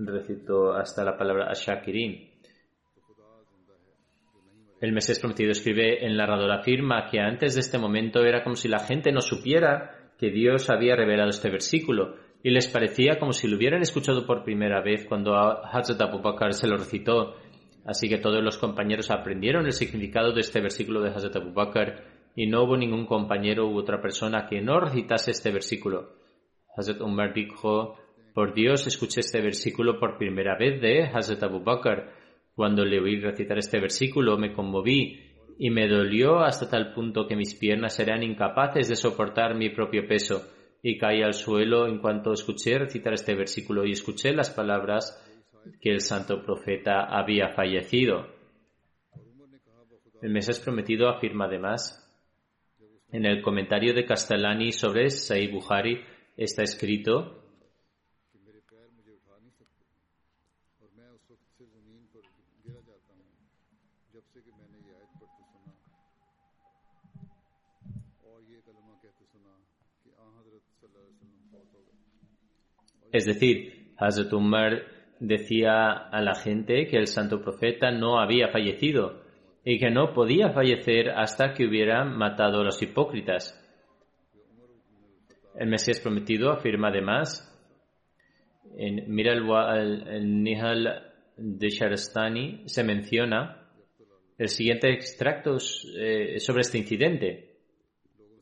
[0.06, 2.31] recitó hasta la palabra Ashakirin.
[4.82, 8.66] El Mesías prometido escribe, el narrador afirma que antes de este momento era como si
[8.66, 13.46] la gente no supiera que Dios había revelado este versículo y les parecía como si
[13.46, 17.36] lo hubieran escuchado por primera vez cuando Hazrat Abu Bakr se lo recitó.
[17.86, 22.02] Así que todos los compañeros aprendieron el significado de este versículo de Hazrat Abu Bakr
[22.34, 26.16] y no hubo ningún compañero u otra persona que no recitase este versículo.
[26.76, 27.98] Hazrat Umar dijo,
[28.34, 32.20] por Dios escuché este versículo por primera vez de Hazrat Abu Bakr.
[32.54, 35.20] Cuando le oí recitar este versículo me conmoví
[35.58, 40.06] y me dolió hasta tal punto que mis piernas eran incapaces de soportar mi propio
[40.06, 40.42] peso
[40.82, 45.18] y caí al suelo en cuanto escuché recitar este versículo y escuché las palabras
[45.80, 48.26] que el santo profeta había fallecido.
[50.20, 51.98] El Mesías prometido afirma además
[53.12, 56.00] en el comentario de Castellani sobre Sayyid Bukhari
[56.36, 57.41] está escrito
[73.12, 74.82] Es decir, Hazrat Umar
[75.20, 79.22] decía a la gente que el santo profeta no había fallecido
[79.64, 83.58] y que no podía fallecer hasta que hubieran matado a los hipócritas.
[85.54, 87.48] El Mesías prometido afirma además
[88.76, 93.68] en Mira el, Nihal de Sharastani se menciona
[94.38, 95.58] el siguiente extracto
[95.98, 97.51] eh, sobre este incidente.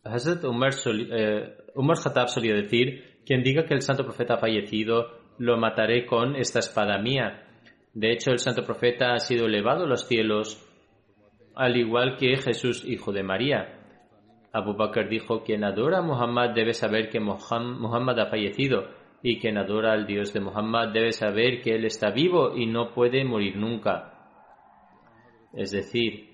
[0.05, 5.07] Hazrat Umar, eh, Umar Khattab solía decir quien diga que el santo profeta ha fallecido,
[5.39, 7.47] lo mataré con esta espada mía.
[7.95, 10.67] De hecho, el santo profeta ha sido elevado a los cielos,
[11.55, 13.81] al igual que Jesús, hijo de María.
[14.53, 18.89] Abu Bakr dijo, quien adora a Muhammad debe saber que Muhammad ha fallecido,
[19.23, 22.93] y quien adora al Dios de Muhammad debe saber que Él está vivo y no
[22.93, 24.15] puede morir nunca.
[25.53, 26.30] Es decir,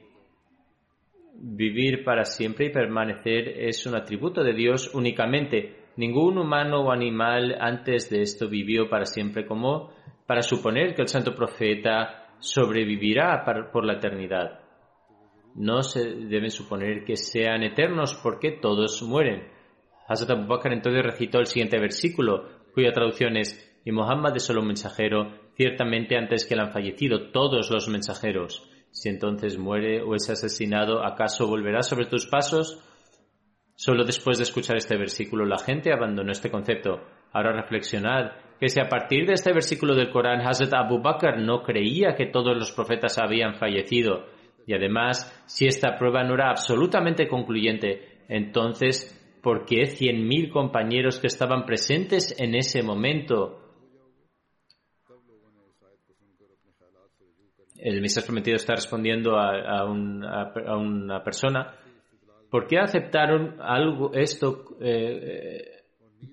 [1.38, 7.56] vivir para siempre y permanecer es un atributo de Dios únicamente, Ningún humano o animal
[7.58, 9.92] antes de esto vivió para siempre como
[10.26, 14.60] para suponer que el santo profeta sobrevivirá por la eternidad.
[15.54, 19.48] No se deben suponer que sean eternos porque todos mueren.
[20.06, 24.60] Hazrat Abu Bakr entonces recitó el siguiente versículo, cuya traducción es, y Muhammad es solo
[24.60, 28.70] un mensajero, ciertamente antes que le han fallecido todos los mensajeros.
[28.96, 32.82] Si entonces muere o es asesinado, ¿acaso volverá sobre tus pasos?
[33.74, 37.02] Solo después de escuchar este versículo la gente abandonó este concepto.
[37.30, 41.62] Ahora reflexionad que si a partir de este versículo del Corán Hazrat Abu Bakr no
[41.62, 44.24] creía que todos los profetas habían fallecido,
[44.66, 51.20] y además, si esta prueba no era absolutamente concluyente, entonces, ¿por qué cien mil compañeros
[51.20, 53.65] que estaban presentes en ese momento
[57.94, 61.74] el Mesías prometido está respondiendo a, una persona
[62.50, 63.56] ¿Por qué aceptaron
[64.14, 65.82] esto, eh,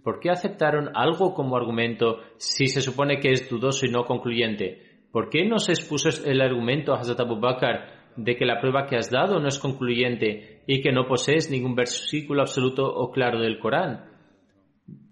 [0.03, 5.05] ¿por qué aceptaron algo como argumento si se supone que es dudoso y no concluyente?
[5.11, 8.85] ¿Por qué no se expuso el argumento a Hazrat Abu Bakr de que la prueba
[8.85, 13.39] que has dado no es concluyente y que no posees ningún versículo absoluto o claro
[13.39, 14.05] del Corán?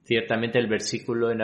[0.04, 1.42] Ciertamente el versículo en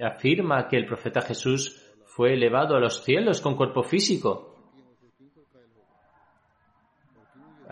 [0.00, 1.81] afirma que el profeta Jesús
[2.14, 4.52] fue elevado a los cielos con cuerpo físico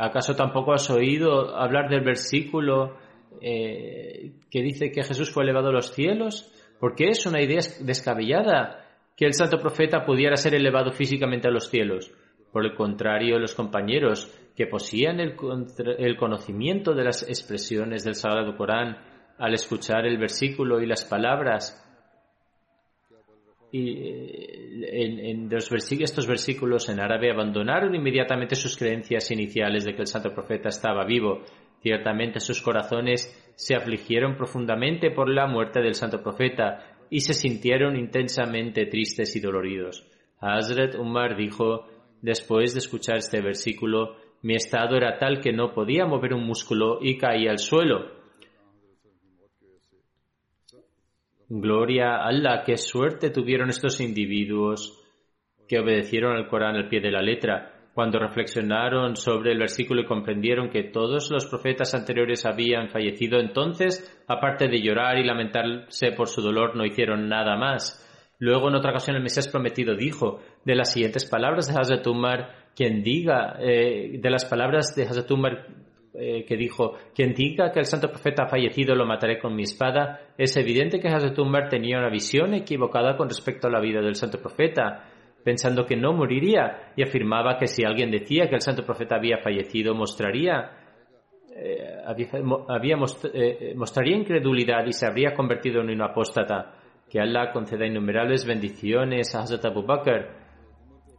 [0.01, 2.97] ¿Acaso tampoco has oído hablar del versículo
[3.43, 6.51] eh, que dice que Jesús fue elevado a los cielos?
[6.81, 11.69] Porque es una idea descabellada que el santo profeta pudiera ser elevado físicamente a los
[11.69, 12.11] cielos.
[12.51, 15.37] Por el contrario, los compañeros que poseían el,
[15.99, 18.97] el conocimiento de las expresiones del Sagrado Corán,
[19.37, 21.77] al escuchar el versículo y las palabras
[23.73, 30.07] y eh, en, estos versículos en árabe abandonaron inmediatamente sus creencias iniciales de que el
[30.07, 31.43] santo profeta estaba vivo.
[31.83, 37.97] Ciertamente sus corazones se afligieron profundamente por la muerte del santo profeta y se sintieron
[37.97, 40.07] intensamente tristes y doloridos.
[40.41, 41.87] Hazret Umar dijo,
[42.23, 46.99] después de escuchar este versículo, mi estado era tal que no podía mover un músculo
[47.03, 48.20] y caí al suelo.
[51.53, 54.97] Gloria a Allah, qué suerte tuvieron estos individuos
[55.69, 57.89] que obedecieron al Corán al pie de la letra.
[57.93, 64.23] Cuando reflexionaron sobre el versículo y comprendieron que todos los profetas anteriores habían fallecido, entonces,
[64.29, 68.07] aparte de llorar y lamentarse por su dolor, no hicieron nada más.
[68.39, 72.07] Luego, en otra ocasión, el Mesías prometido dijo de las siguientes palabras de Hazrat
[72.77, 75.29] quien diga eh, de las palabras de Hazrat
[76.13, 79.63] eh, que dijo, quien diga que el santo profeta ha fallecido lo mataré con mi
[79.63, 84.01] espada, es evidente que Hazrat Umar tenía una visión equivocada con respecto a la vida
[84.01, 85.05] del santo profeta,
[85.45, 89.39] pensando que no moriría, y afirmaba que si alguien decía que el santo profeta había
[89.39, 90.81] fallecido, mostraría
[91.63, 92.97] eh, había,
[93.35, 96.75] eh, mostraría incredulidad y se habría convertido en un apóstata.
[97.11, 100.31] Que Allah conceda innumerables bendiciones a Hazrat Abu Bakr,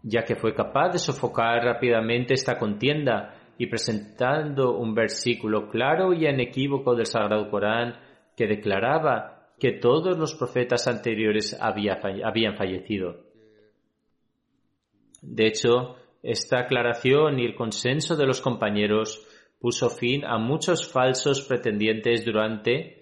[0.03, 6.25] ya que fue capaz de sofocar rápidamente esta contienda y presentando un versículo claro y
[6.27, 7.93] inequívoco del Sagrado Corán
[8.35, 13.17] que declaraba que todos los profetas anteriores habían fallecido.
[15.21, 19.27] De hecho, esta aclaración y el consenso de los compañeros
[19.59, 22.97] puso fin a muchos falsos pretendientes durante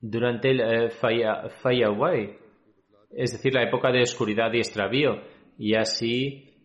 [0.00, 0.90] durante el eh,
[3.10, 5.20] es decir, la época de oscuridad y extravío,
[5.58, 6.55] y así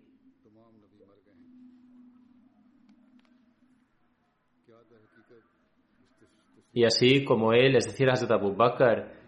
[6.74, 9.22] Y así como él, es decir, Hazrat Abu Bakr,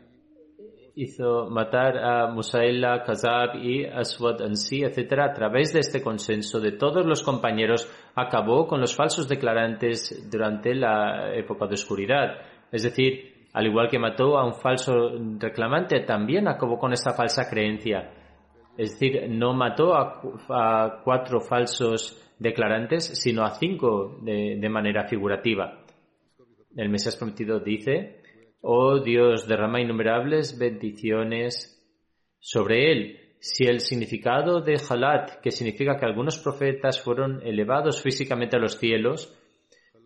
[0.96, 6.74] hizo matar a Musaila, Kazab y Aswad Ansi, etc., a través de este consenso de
[6.74, 12.28] todos los compañeros, acabó con los falsos declarantes durante la época de oscuridad.
[12.72, 14.94] Es decir, al igual que mató a un falso
[15.40, 18.12] reclamante, también acabó con esta falsa creencia.
[18.78, 25.83] Es decir, no mató a, cuatro falsos declarantes, sino a cinco de manera figurativa.
[26.76, 28.22] El Mesías prometido dice,
[28.62, 31.84] Oh Dios, derrama innumerables bendiciones
[32.40, 33.20] sobre él.
[33.40, 38.78] Si el significado de Halat, que significa que algunos profetas fueron elevados físicamente a los
[38.78, 39.38] cielos,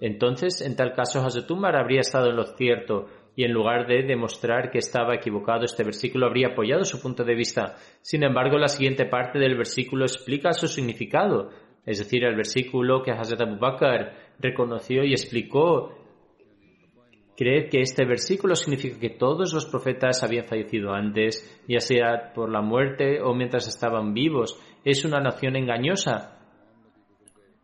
[0.01, 4.71] entonces en tal caso Hazrat habría estado en lo cierto y en lugar de demostrar
[4.71, 7.75] que estaba equivocado este versículo habría apoyado su punto de vista.
[8.01, 11.51] Sin embargo, la siguiente parte del versículo explica su significado,
[11.85, 16.06] es decir, el versículo que Hazrat Abu Bakr reconoció y explicó
[17.37, 22.51] Creer que este versículo significa que todos los profetas habían fallecido antes, ya sea por
[22.51, 26.39] la muerte o mientras estaban vivos, es una noción engañosa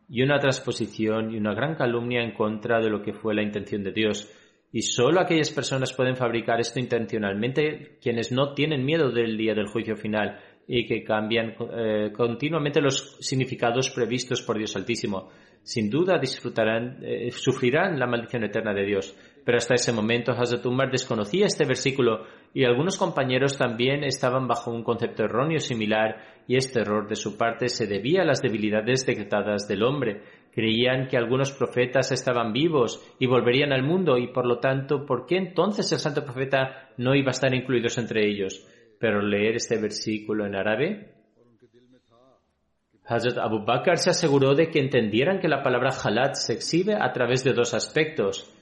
[0.08, 3.84] y una transposición y una gran calumnia en contra de lo que fue la intención
[3.84, 4.32] de Dios.
[4.72, 9.68] Y solo aquellas personas pueden fabricar esto intencionalmente quienes no tienen miedo del día del
[9.68, 15.30] juicio final y que cambian eh, continuamente los significados previstos por Dios Altísimo.
[15.64, 19.16] Sin duda disfrutarán, eh, sufrirán la maldición eterna de Dios.
[19.46, 24.72] Pero hasta ese momento Hazrat Umar desconocía este versículo y algunos compañeros también estaban bajo
[24.72, 29.06] un concepto erróneo similar y este error de su parte se debía a las debilidades
[29.06, 30.22] decretadas del hombre.
[30.54, 35.26] Creían que algunos profetas estaban vivos y volverían al mundo y por lo tanto, ¿por
[35.26, 38.66] qué entonces el santo profeta no iba a estar incluido entre ellos?
[39.00, 41.14] Pero leer este versículo en árabe
[43.06, 47.12] Hazrat Abu Bakr se aseguró de que entendieran que la palabra halat se exhibe a
[47.12, 48.53] través de dos aspectos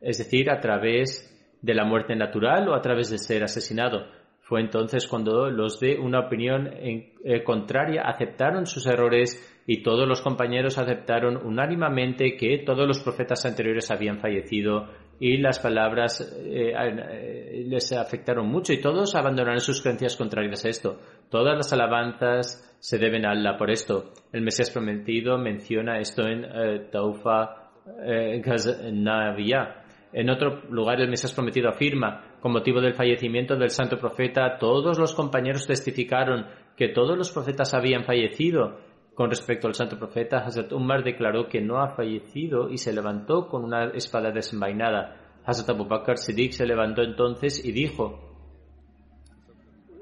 [0.00, 1.26] es decir, a través
[1.62, 4.06] de la muerte natural o a través de ser asesinado.
[4.50, 10.22] Fue entonces cuando los de una opinión eh, contraria aceptaron sus errores y todos los
[10.22, 14.88] compañeros aceptaron unánimemente que todos los profetas anteriores habían fallecido
[15.20, 20.68] y las palabras eh, eh, les afectaron mucho y todos abandonaron sus creencias contrarias a
[20.68, 20.98] esto.
[21.30, 24.14] Todas las alabanzas se deben a Allah por esto.
[24.32, 29.79] El Mesías prometido menciona esto en Taufa Ghaznaviyah
[30.12, 34.98] en otro lugar, el Mesías prometido afirma, con motivo del fallecimiento del santo profeta, todos
[34.98, 36.46] los compañeros testificaron
[36.76, 38.78] que todos los profetas habían fallecido.
[39.14, 43.46] Con respecto al santo profeta, Hazrat Umar declaró que no ha fallecido y se levantó
[43.48, 45.16] con una espada desenvainada.
[45.44, 48.30] Hazrat Abu Bakr Siddiq se levantó entonces y dijo,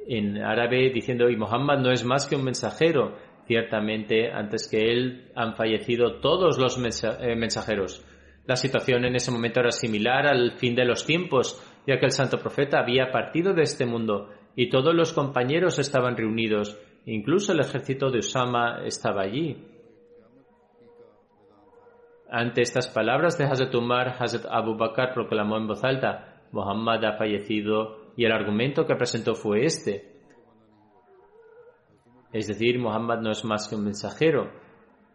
[0.07, 3.17] en árabe, diciendo, y Muhammad no es más que un mensajero.
[3.47, 8.05] Ciertamente, antes que él han fallecido todos los eh, mensajeros.
[8.49, 12.13] La situación en ese momento era similar al fin de los tiempos, ya que el
[12.13, 17.61] santo profeta había partido de este mundo y todos los compañeros estaban reunidos, incluso el
[17.61, 19.67] ejército de Usama estaba allí.
[22.31, 27.19] Ante estas palabras de Hazrat Umar, Hazrat Abu Bakr proclamó en voz alta, Muhammad ha
[27.19, 30.23] fallecido y el argumento que presentó fue este.
[32.33, 34.51] Es decir, Muhammad no es más que un mensajero.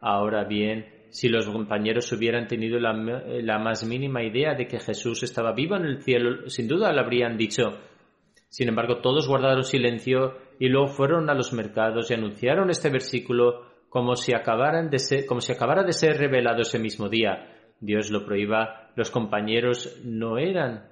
[0.02, 5.54] Ahora bien, si los compañeros hubieran tenido la, más mínima idea de que Jesús estaba
[5.54, 7.78] vivo en el cielo, sin duda lo habrían dicho.
[8.50, 13.62] Sin embargo, todos guardaron silencio y luego fueron a los mercados y anunciaron este versículo
[13.90, 14.98] como si, acabaran de
[15.28, 17.48] como si acabara de ser revelado ese mismo día.
[17.80, 18.90] Dios lo prohíba.
[18.96, 20.88] Los compañeros no eran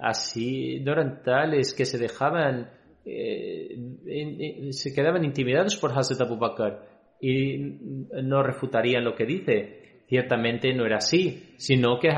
[0.00, 2.70] así, no eran tales que se dejaban,
[3.04, 6.95] eh, se quedaban intimidados por Hazrat Abu Bakr
[7.26, 7.58] y
[8.22, 10.02] no refutarían lo que dice.
[10.06, 12.08] Ciertamente no era así, sino que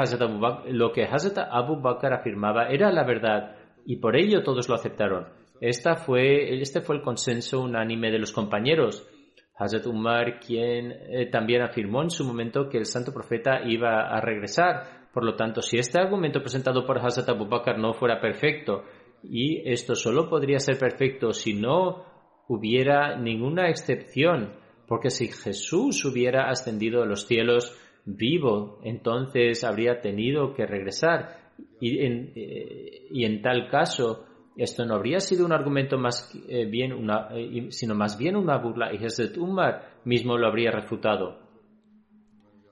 [0.70, 3.56] lo que Hazrat Abu Bakr afirmaba era la verdad
[3.86, 5.28] y por ello todos lo aceptaron.
[5.62, 9.08] Esta fue, este fue el consenso unánime de los compañeros.
[9.56, 14.20] Hazrat Umar, quien eh, también afirmó en su momento que el santo profeta iba a
[14.20, 15.08] regresar.
[15.12, 18.84] Por lo tanto, si este argumento presentado por Hazrat Abu Bakr no fuera perfecto,
[19.22, 22.04] y esto solo podría ser perfecto si no
[22.48, 24.52] hubiera ninguna excepción,
[24.88, 31.52] porque si Jesús hubiera ascendido a los cielos vivo, entonces habría tenido que regresar.
[31.80, 34.24] Y en, eh, y en tal caso,
[34.56, 38.56] esto no habría sido un argumento más eh, bien una, eh, sino más bien una
[38.56, 41.38] burla y Hazrat Umar mismo lo habría refutado.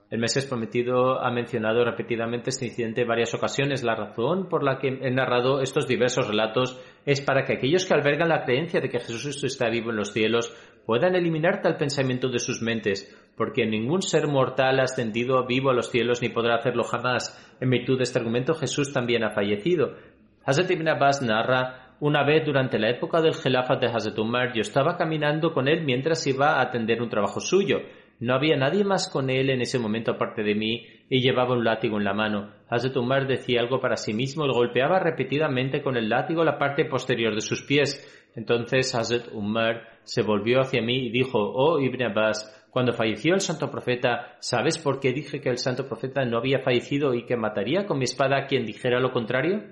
[0.09, 3.83] El Mesías prometido ha mencionado repetidamente este incidente en varias ocasiones.
[3.83, 7.93] La razón por la que he narrado estos diversos relatos es para que aquellos que
[7.93, 10.53] albergan la creencia de que Jesús está vivo en los cielos
[10.85, 15.73] puedan eliminar tal pensamiento de sus mentes, porque ningún ser mortal ha ascendido vivo a
[15.73, 17.55] los cielos ni podrá hacerlo jamás.
[17.61, 19.95] En virtud de este argumento, Jesús también ha fallecido.
[20.43, 24.17] Hazrat Ibn Abbas narra, una vez durante la época del Gelafat de Hazrat
[24.53, 27.83] yo estaba caminando con él mientras iba a atender un trabajo suyo.
[28.19, 31.63] No había nadie más con él en ese momento aparte de mí y llevaba un
[31.63, 32.51] látigo en la mano.
[32.69, 36.85] Hazrat Umar decía algo para sí mismo y golpeaba repetidamente con el látigo la parte
[36.85, 38.29] posterior de sus pies.
[38.35, 43.41] Entonces Hazrat Umar se volvió hacia mí y dijo, Oh Ibn Abbas, cuando falleció el
[43.41, 47.37] santo profeta, ¿sabes por qué dije que el santo profeta no había fallecido y que
[47.37, 49.63] mataría con mi espada a quien dijera lo contrario?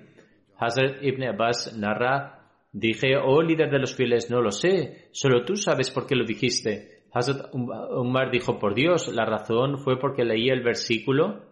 [0.58, 5.54] Hazrat Ibn Abbas narra, dije, oh líder de los fieles, no lo sé, solo tú
[5.56, 6.95] sabes por qué lo dijiste.
[7.16, 11.46] Hazrat Umar dijo, por Dios, la razón fue porque leí el versículo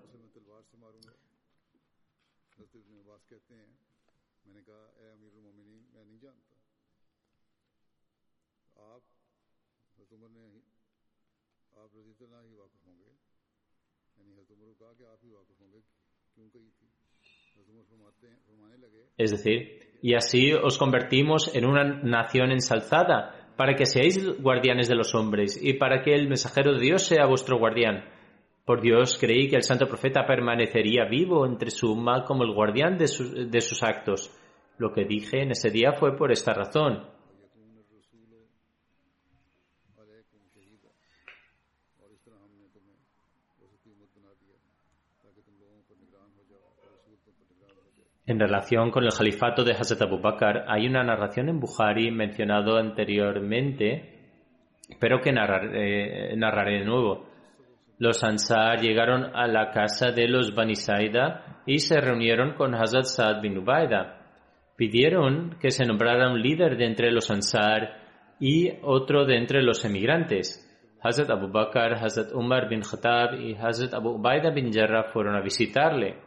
[19.16, 24.94] Es decir, y así os convertimos en una nación ensalzada, para que seáis guardianes de
[24.94, 28.04] los hombres y para que el mensajero de Dios sea vuestro guardián.
[28.64, 32.96] Por Dios creí que el santo profeta permanecería vivo entre su umma como el guardián
[32.96, 33.06] de
[33.46, 34.30] de sus actos.
[34.78, 37.06] Lo que dije en ese día fue por esta razón.
[48.26, 52.78] En relación con el califato de Hazrat Abu Bakr, hay una narración en Bukhari mencionado
[52.78, 54.14] anteriormente,
[54.98, 57.28] pero que narraré, de nuevo.
[57.98, 63.04] Los Ansar llegaron a la casa de los Bani Saida y se reunieron con Hazrat
[63.04, 64.20] Saad bin Ubaida.
[64.74, 68.04] Pidieron que se nombrara un líder de entre los Ansar
[68.40, 70.62] y otro de entre los emigrantes.
[71.02, 75.42] Hazrat Abu Bakr, Hazrat Umar bin Khattab y Hazrat Abu Ubaida bin Jarrah fueron a
[75.42, 76.23] visitarle.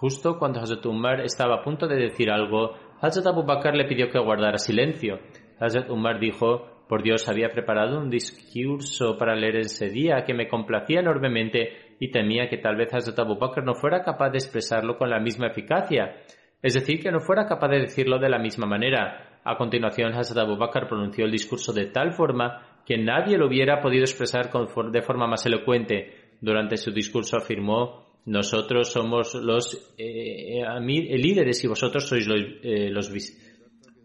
[0.00, 2.70] Justo cuando Hazrat Umar estaba a punto de decir algo,
[3.00, 5.18] Hazrat Abu Bakr le pidió que guardara silencio.
[5.58, 10.46] Hazrat Umar dijo, por Dios, había preparado un discurso para leer ese día que me
[10.46, 14.96] complacía enormemente y temía que tal vez Hazrat Abu Bakr no fuera capaz de expresarlo
[14.96, 16.14] con la misma eficacia.
[16.62, 19.40] Es decir, que no fuera capaz de decirlo de la misma manera.
[19.42, 23.80] A continuación, Hazrat Abu Bakr pronunció el discurso de tal forma que nadie lo hubiera
[23.80, 26.36] podido expresar de forma más elocuente.
[26.40, 32.92] Durante su discurso afirmó nosotros somos los eh, eh, líderes y vosotros sois los, eh,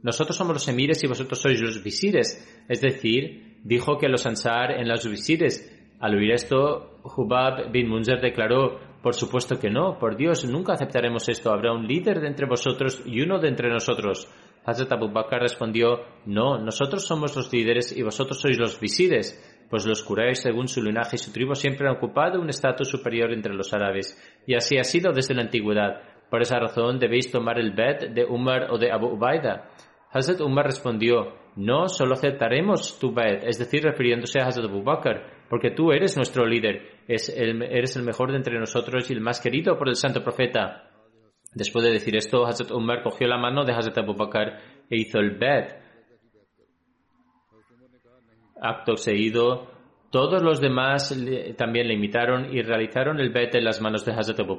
[0.01, 2.65] nosotros somos los emires y vosotros sois los visires.
[2.69, 5.69] Es decir, dijo que los ansar en los visires.
[5.99, 11.27] Al oír esto, Hubab bin Munzer declaró, por supuesto que no, por Dios, nunca aceptaremos
[11.27, 11.51] esto.
[11.51, 14.29] Habrá un líder de entre vosotros y uno de entre nosotros.
[14.63, 19.87] Hazrat Abu Bakr respondió, no, nosotros somos los líderes y vosotros sois los visires pues
[19.87, 23.55] los Quraysh, según su linaje y su tribu, siempre han ocupado un estatus superior entre
[23.55, 24.15] los árabes,
[24.45, 25.99] y así ha sido desde la antigüedad.
[26.29, 29.71] Por esa razón debéis tomar el bet de Umar o de Abu Ubaida.
[30.11, 35.23] Hazrat Umar respondió, no, solo aceptaremos tu bet, es decir, refiriéndose a Hazrat Abu Bakr,
[35.49, 39.75] porque tú eres nuestro líder, eres el mejor de entre nosotros y el más querido
[39.75, 40.91] por el santo profeta.
[41.55, 44.53] Después de decir esto, Hazrat Umar cogió la mano de Hazrat Abu Bakr
[44.87, 45.81] e hizo el bet.
[48.63, 49.67] Acto seguido,
[50.13, 51.09] todos los demás
[51.57, 54.55] también le imitaron y realizaron el bet en las manos de Hazrat Abu.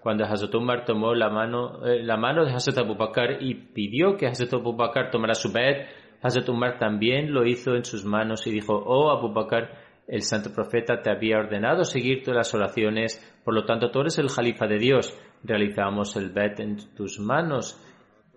[0.00, 4.16] Cuando Hazrat Umar tomó la mano, eh, la mano de Hazrat Abu Bakr y pidió
[4.16, 5.86] que Hazrat Abu Bakr tomara su bet,
[6.22, 9.68] Hazrat Umar también lo hizo en sus manos y dijo, oh Abu Bakr,
[10.06, 14.18] el santo profeta te había ordenado seguir todas las oraciones, por lo tanto tú eres
[14.18, 15.14] el jalifa de Dios.
[15.44, 17.78] Realizamos el bet en tus manos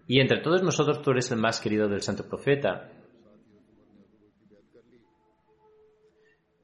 [0.06, 2.90] y entre todos nosotros tú eres el más querido del santo profeta.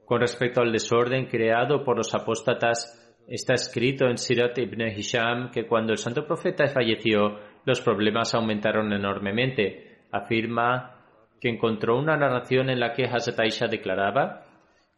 [0.08, 5.66] Con respecto al desorden creado por los apóstatas, está escrito en Sirat ibn Hisham que
[5.66, 10.06] cuando el santo profeta falleció, los problemas aumentaron enormemente.
[10.10, 10.94] Afirma
[11.38, 14.46] que encontró una narración en la que Hazrat Aisha declaraba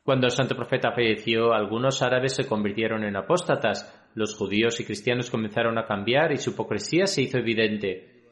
[0.04, 5.28] cuando el santo profeta falleció, algunos árabes se convirtieron en apóstatas, los judíos y cristianos
[5.28, 8.24] comenzaron a cambiar y su hipocresía se hizo evidente.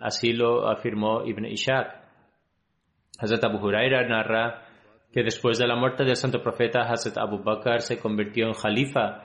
[0.00, 1.86] Así lo afirmó Ibn Ishaq.
[3.18, 4.65] Hazrat Abu Huraira narra
[5.16, 9.24] que después de la muerte del santo profeta, Hazrat Abu Bakr se convirtió en jalifa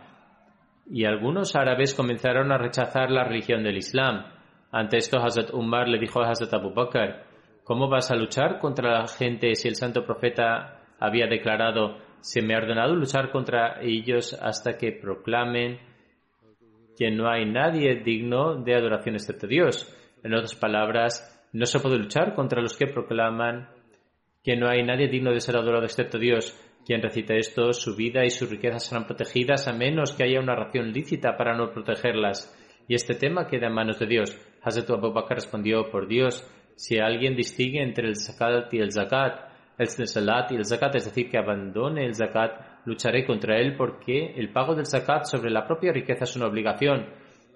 [0.90, 4.24] y algunos árabes comenzaron a rechazar la religión del Islam.
[4.72, 7.26] Ante esto, Hazrat Umar le dijo a Hazrat Abu Bakr,
[7.66, 12.56] ¿cómo vas a luchar contra la gente si el santo profeta había declarado, se me
[12.56, 15.78] ha ordenado luchar contra ellos hasta que proclamen
[16.98, 19.94] que no hay nadie digno de adoración excepto Dios.
[20.24, 23.81] En otras palabras, no se puede luchar contra los que proclaman
[24.44, 26.58] que no hay nadie digno de ser adorado excepto Dios.
[26.86, 30.56] Quien recita esto, su vida y sus riquezas serán protegidas a menos que haya una
[30.56, 32.58] ración lícita para no protegerlas.
[32.88, 34.36] Y este tema queda en manos de Dios.
[34.64, 36.44] Hazrat Abu Bakr respondió, por Dios,
[36.76, 41.06] si alguien distingue entre el zakat y el zakat, el salat y el zakat, es
[41.06, 45.68] decir, que abandone el zakat, lucharé contra él porque el pago del zakat sobre la
[45.68, 47.08] propia riqueza es una obligación.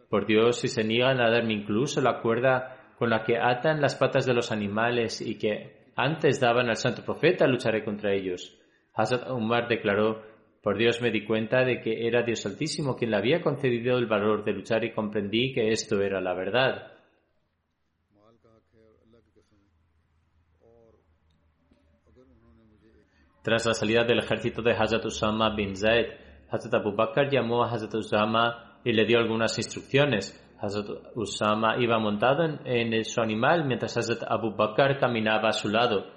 [0.10, 3.96] Por Dios, si se niegan a darme incluso la cuerda con la que atan las
[3.96, 8.58] patas de los animales y que antes daban al santo profeta, lucharé contra ellos.
[8.94, 10.22] Hazrat Umar declaró,
[10.62, 14.08] por Dios me di cuenta de que era Dios Altísimo quien le había concedido el
[14.08, 16.92] valor de luchar y comprendí que esto era la verdad.
[23.44, 26.08] Tras la salida del ejército de Hazrat Usama bin Zaid,
[26.50, 30.42] Hazrat Abu Bakr llamó a Hazrat Usama y le dio algunas instrucciones.
[30.60, 36.08] Hazrat Usama iba montado en, su animal mientras Hazrat Abu Bakr caminaba a su lado.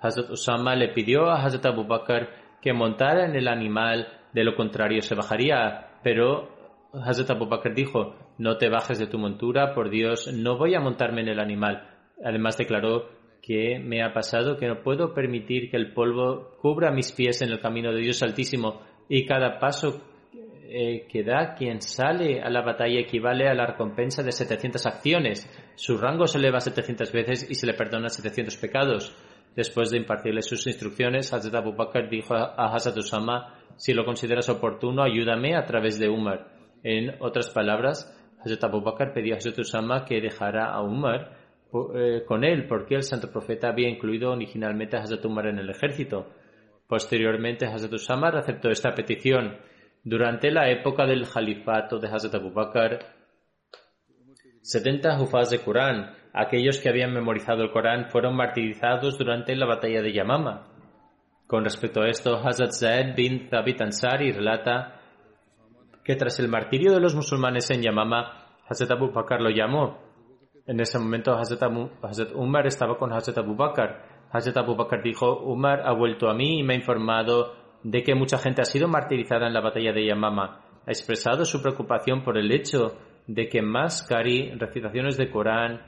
[0.00, 2.28] Hazrat Usama le pidió a Hazrat Abu Bakr
[2.60, 6.48] que montara en el animal, de lo contrario se bajaría, pero
[6.92, 10.80] Hazrat Abu Bakr dijo, no te bajes de tu montura, por Dios, no voy a
[10.80, 11.88] montarme en el animal.
[12.22, 13.16] Además declaró,
[13.46, 17.52] que me ha pasado que no puedo permitir que el polvo cubra mis pies en
[17.52, 20.02] el camino de Dios Altísimo y cada paso
[20.78, 25.48] eh, que da quien sale a la batalla equivale a la recompensa de 700 acciones.
[25.74, 29.16] Su rango se eleva 700 veces y se le perdona 700 pecados.
[29.54, 34.50] Después de impartirle sus instrucciones, Hazrat Abu Bakr dijo a Hazrat Usama, si lo consideras
[34.50, 36.48] oportuno, ayúdame a través de Umar.
[36.82, 38.14] En otras palabras,
[38.44, 41.38] Hazrat Abu Bakr pidió a Hazrat Usama que dejara a Umar
[41.94, 45.70] eh, con él porque el santo profeta había incluido originalmente a Hazrat Umar en el
[45.70, 46.26] ejército.
[46.86, 49.56] Posteriormente, Hazrat Usamar aceptó esta petición.
[50.06, 53.00] Durante la época del califato de Hazrat Abu Bakr,
[54.62, 60.02] 70 jufas de Corán, aquellos que habían memorizado el Corán, fueron martirizados durante la batalla
[60.02, 60.68] de Yamama.
[61.48, 65.00] Con respecto a esto, Hazrat Zaid bin Thabit Ansari relata
[66.04, 70.06] que tras el martirio de los musulmanes en Yamama, Hazrat Abu Bakr lo llamó
[70.68, 74.02] en ese momento Hazrat, Umar estaba con Hazrat Abu Bakr.
[74.30, 78.16] Hazrat Abu Bakr dijo, Umar ha vuelto a mí y me ha informado de que
[78.16, 80.60] mucha gente ha sido martirizada en la batalla de Yamama.
[80.84, 85.82] Ha expresado su preocupación por el hecho de que más Kari, recitaciones de Corán,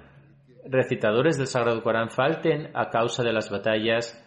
[0.65, 4.25] recitadores del Sagrado Corán falten a causa de las batallas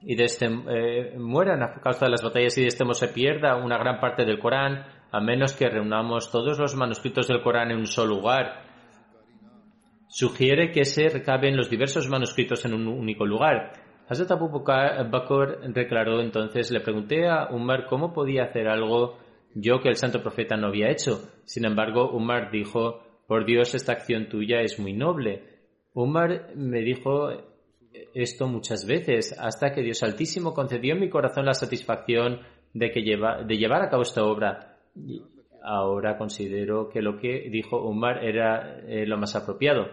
[0.00, 3.08] y de este, eh, mueran a causa de las batallas y de este modo se
[3.08, 7.72] pierda una gran parte del Corán, a menos que reunamos todos los manuscritos del Corán
[7.72, 8.64] en un solo lugar
[10.14, 13.72] sugiere que se recaben los diversos manuscritos en un único lugar.
[14.08, 19.18] Hazrat Abu Bakr declaró entonces, le pregunté a Umar cómo podía hacer algo
[19.54, 21.20] yo que el santo profeta no había hecho.
[21.44, 25.42] Sin embargo, Umar dijo, por Dios, esta acción tuya es muy noble.
[25.94, 27.30] Umar me dijo
[28.12, 32.40] esto muchas veces, hasta que Dios Altísimo concedió en mi corazón la satisfacción
[32.72, 34.78] de, que de llevar a cabo esta obra.
[35.62, 39.86] Ahora considero que lo que dijo Umar era eh, lo más apropiado.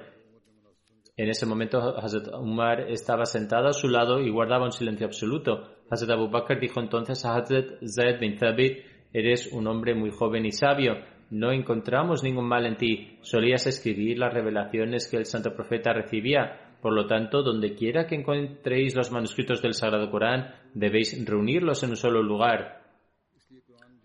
[1.17, 5.67] En ese momento Hazrat Umar estaba sentado a su lado y guardaba un silencio absoluto.
[5.89, 10.45] Hazrat Abu Bakr dijo entonces a Hazrat Zaid bin Thabit, eres un hombre muy joven
[10.45, 10.95] y sabio,
[11.31, 16.75] no encontramos ningún mal en ti, solías escribir las revelaciones que el santo profeta recibía,
[16.81, 21.91] por lo tanto, donde quiera que encontréis los manuscritos del Sagrado Corán, debéis reunirlos en
[21.91, 22.81] un solo lugar.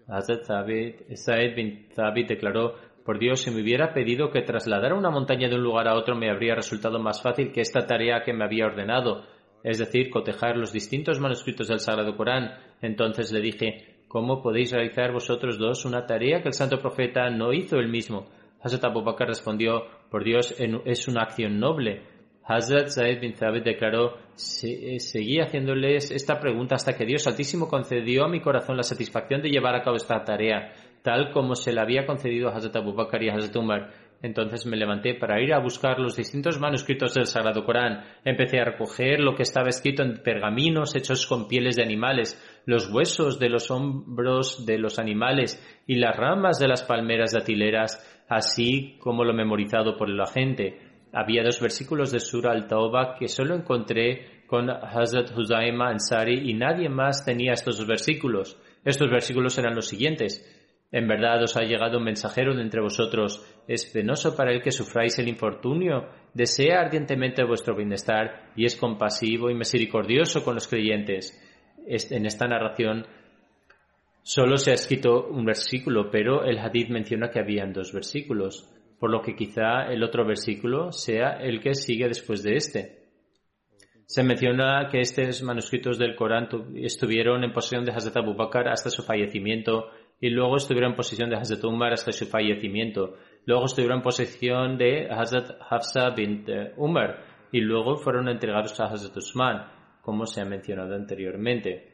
[0.08, 2.74] Hazrat Zaid bin Thabit declaró,
[3.06, 6.16] por Dios, si me hubiera pedido que trasladara una montaña de un lugar a otro,
[6.16, 9.22] me habría resultado más fácil que esta tarea que me había ordenado,
[9.62, 12.52] es decir, cotejar los distintos manuscritos del Sagrado Corán.
[12.82, 17.52] Entonces le dije, ¿cómo podéis realizar vosotros dos una tarea que el santo profeta no
[17.52, 18.26] hizo él mismo?
[18.60, 22.02] Hazrat Abu Bakr respondió, por Dios, es una acción noble.
[22.48, 27.66] Hazrat Zaid bin Thabit declaró, "Se- eh, seguí haciéndoles esta pregunta hasta que Dios Altísimo
[27.66, 30.72] concedió a mi corazón la satisfacción de llevar a cabo esta tarea,
[31.06, 33.92] tal como se la había concedido a Hazrat Abu Bakr y Hazrat Umar.
[34.22, 38.02] Entonces me levanté para ir a buscar los distintos manuscritos del Sagrado Corán.
[38.24, 42.92] Empecé a recoger lo que estaba escrito en pergaminos hechos con pieles de animales, los
[42.92, 48.96] huesos de los hombros de los animales y las ramas de las palmeras datileras, así
[48.98, 50.80] como lo memorizado por la gente.
[51.12, 56.88] Había dos versículos de Surah al-Tawbah que solo encontré con Hazrat Huzaima Ansari y nadie
[56.88, 58.60] más tenía estos versículos.
[58.84, 60.44] Estos versículos eran los siguientes.
[60.92, 63.44] En verdad os ha llegado un mensajero de entre vosotros.
[63.66, 66.08] Es penoso para él que sufráis el infortunio.
[66.32, 71.42] Desea ardientemente vuestro bienestar y es compasivo y misericordioso con los creyentes.
[71.86, 73.04] Es- En esta narración
[74.22, 79.10] solo se ha escrito un versículo, pero el hadith menciona que habían dos versículos, por
[79.10, 83.06] lo que quizá el otro versículo sea el que sigue después de este.
[84.06, 88.68] Se menciona que estos manuscritos del Corán tu- estuvieron en posesión de Hazrat Abu Bakr
[88.68, 89.86] hasta su fallecimiento
[90.20, 93.16] y luego estuvieron en posesión de Hazrat Umar hasta su fallecimiento.
[93.44, 98.86] Luego estuvieron en posesión de Hazrat Hafsa bint eh, Umar y luego fueron entregados a
[98.86, 99.66] Hazrat Usman,
[100.00, 101.92] como se ha mencionado anteriormente.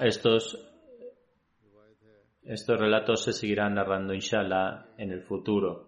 [0.00, 0.58] Estos,
[2.42, 5.87] estos relatos se seguirán narrando, inshallah, en el futuro.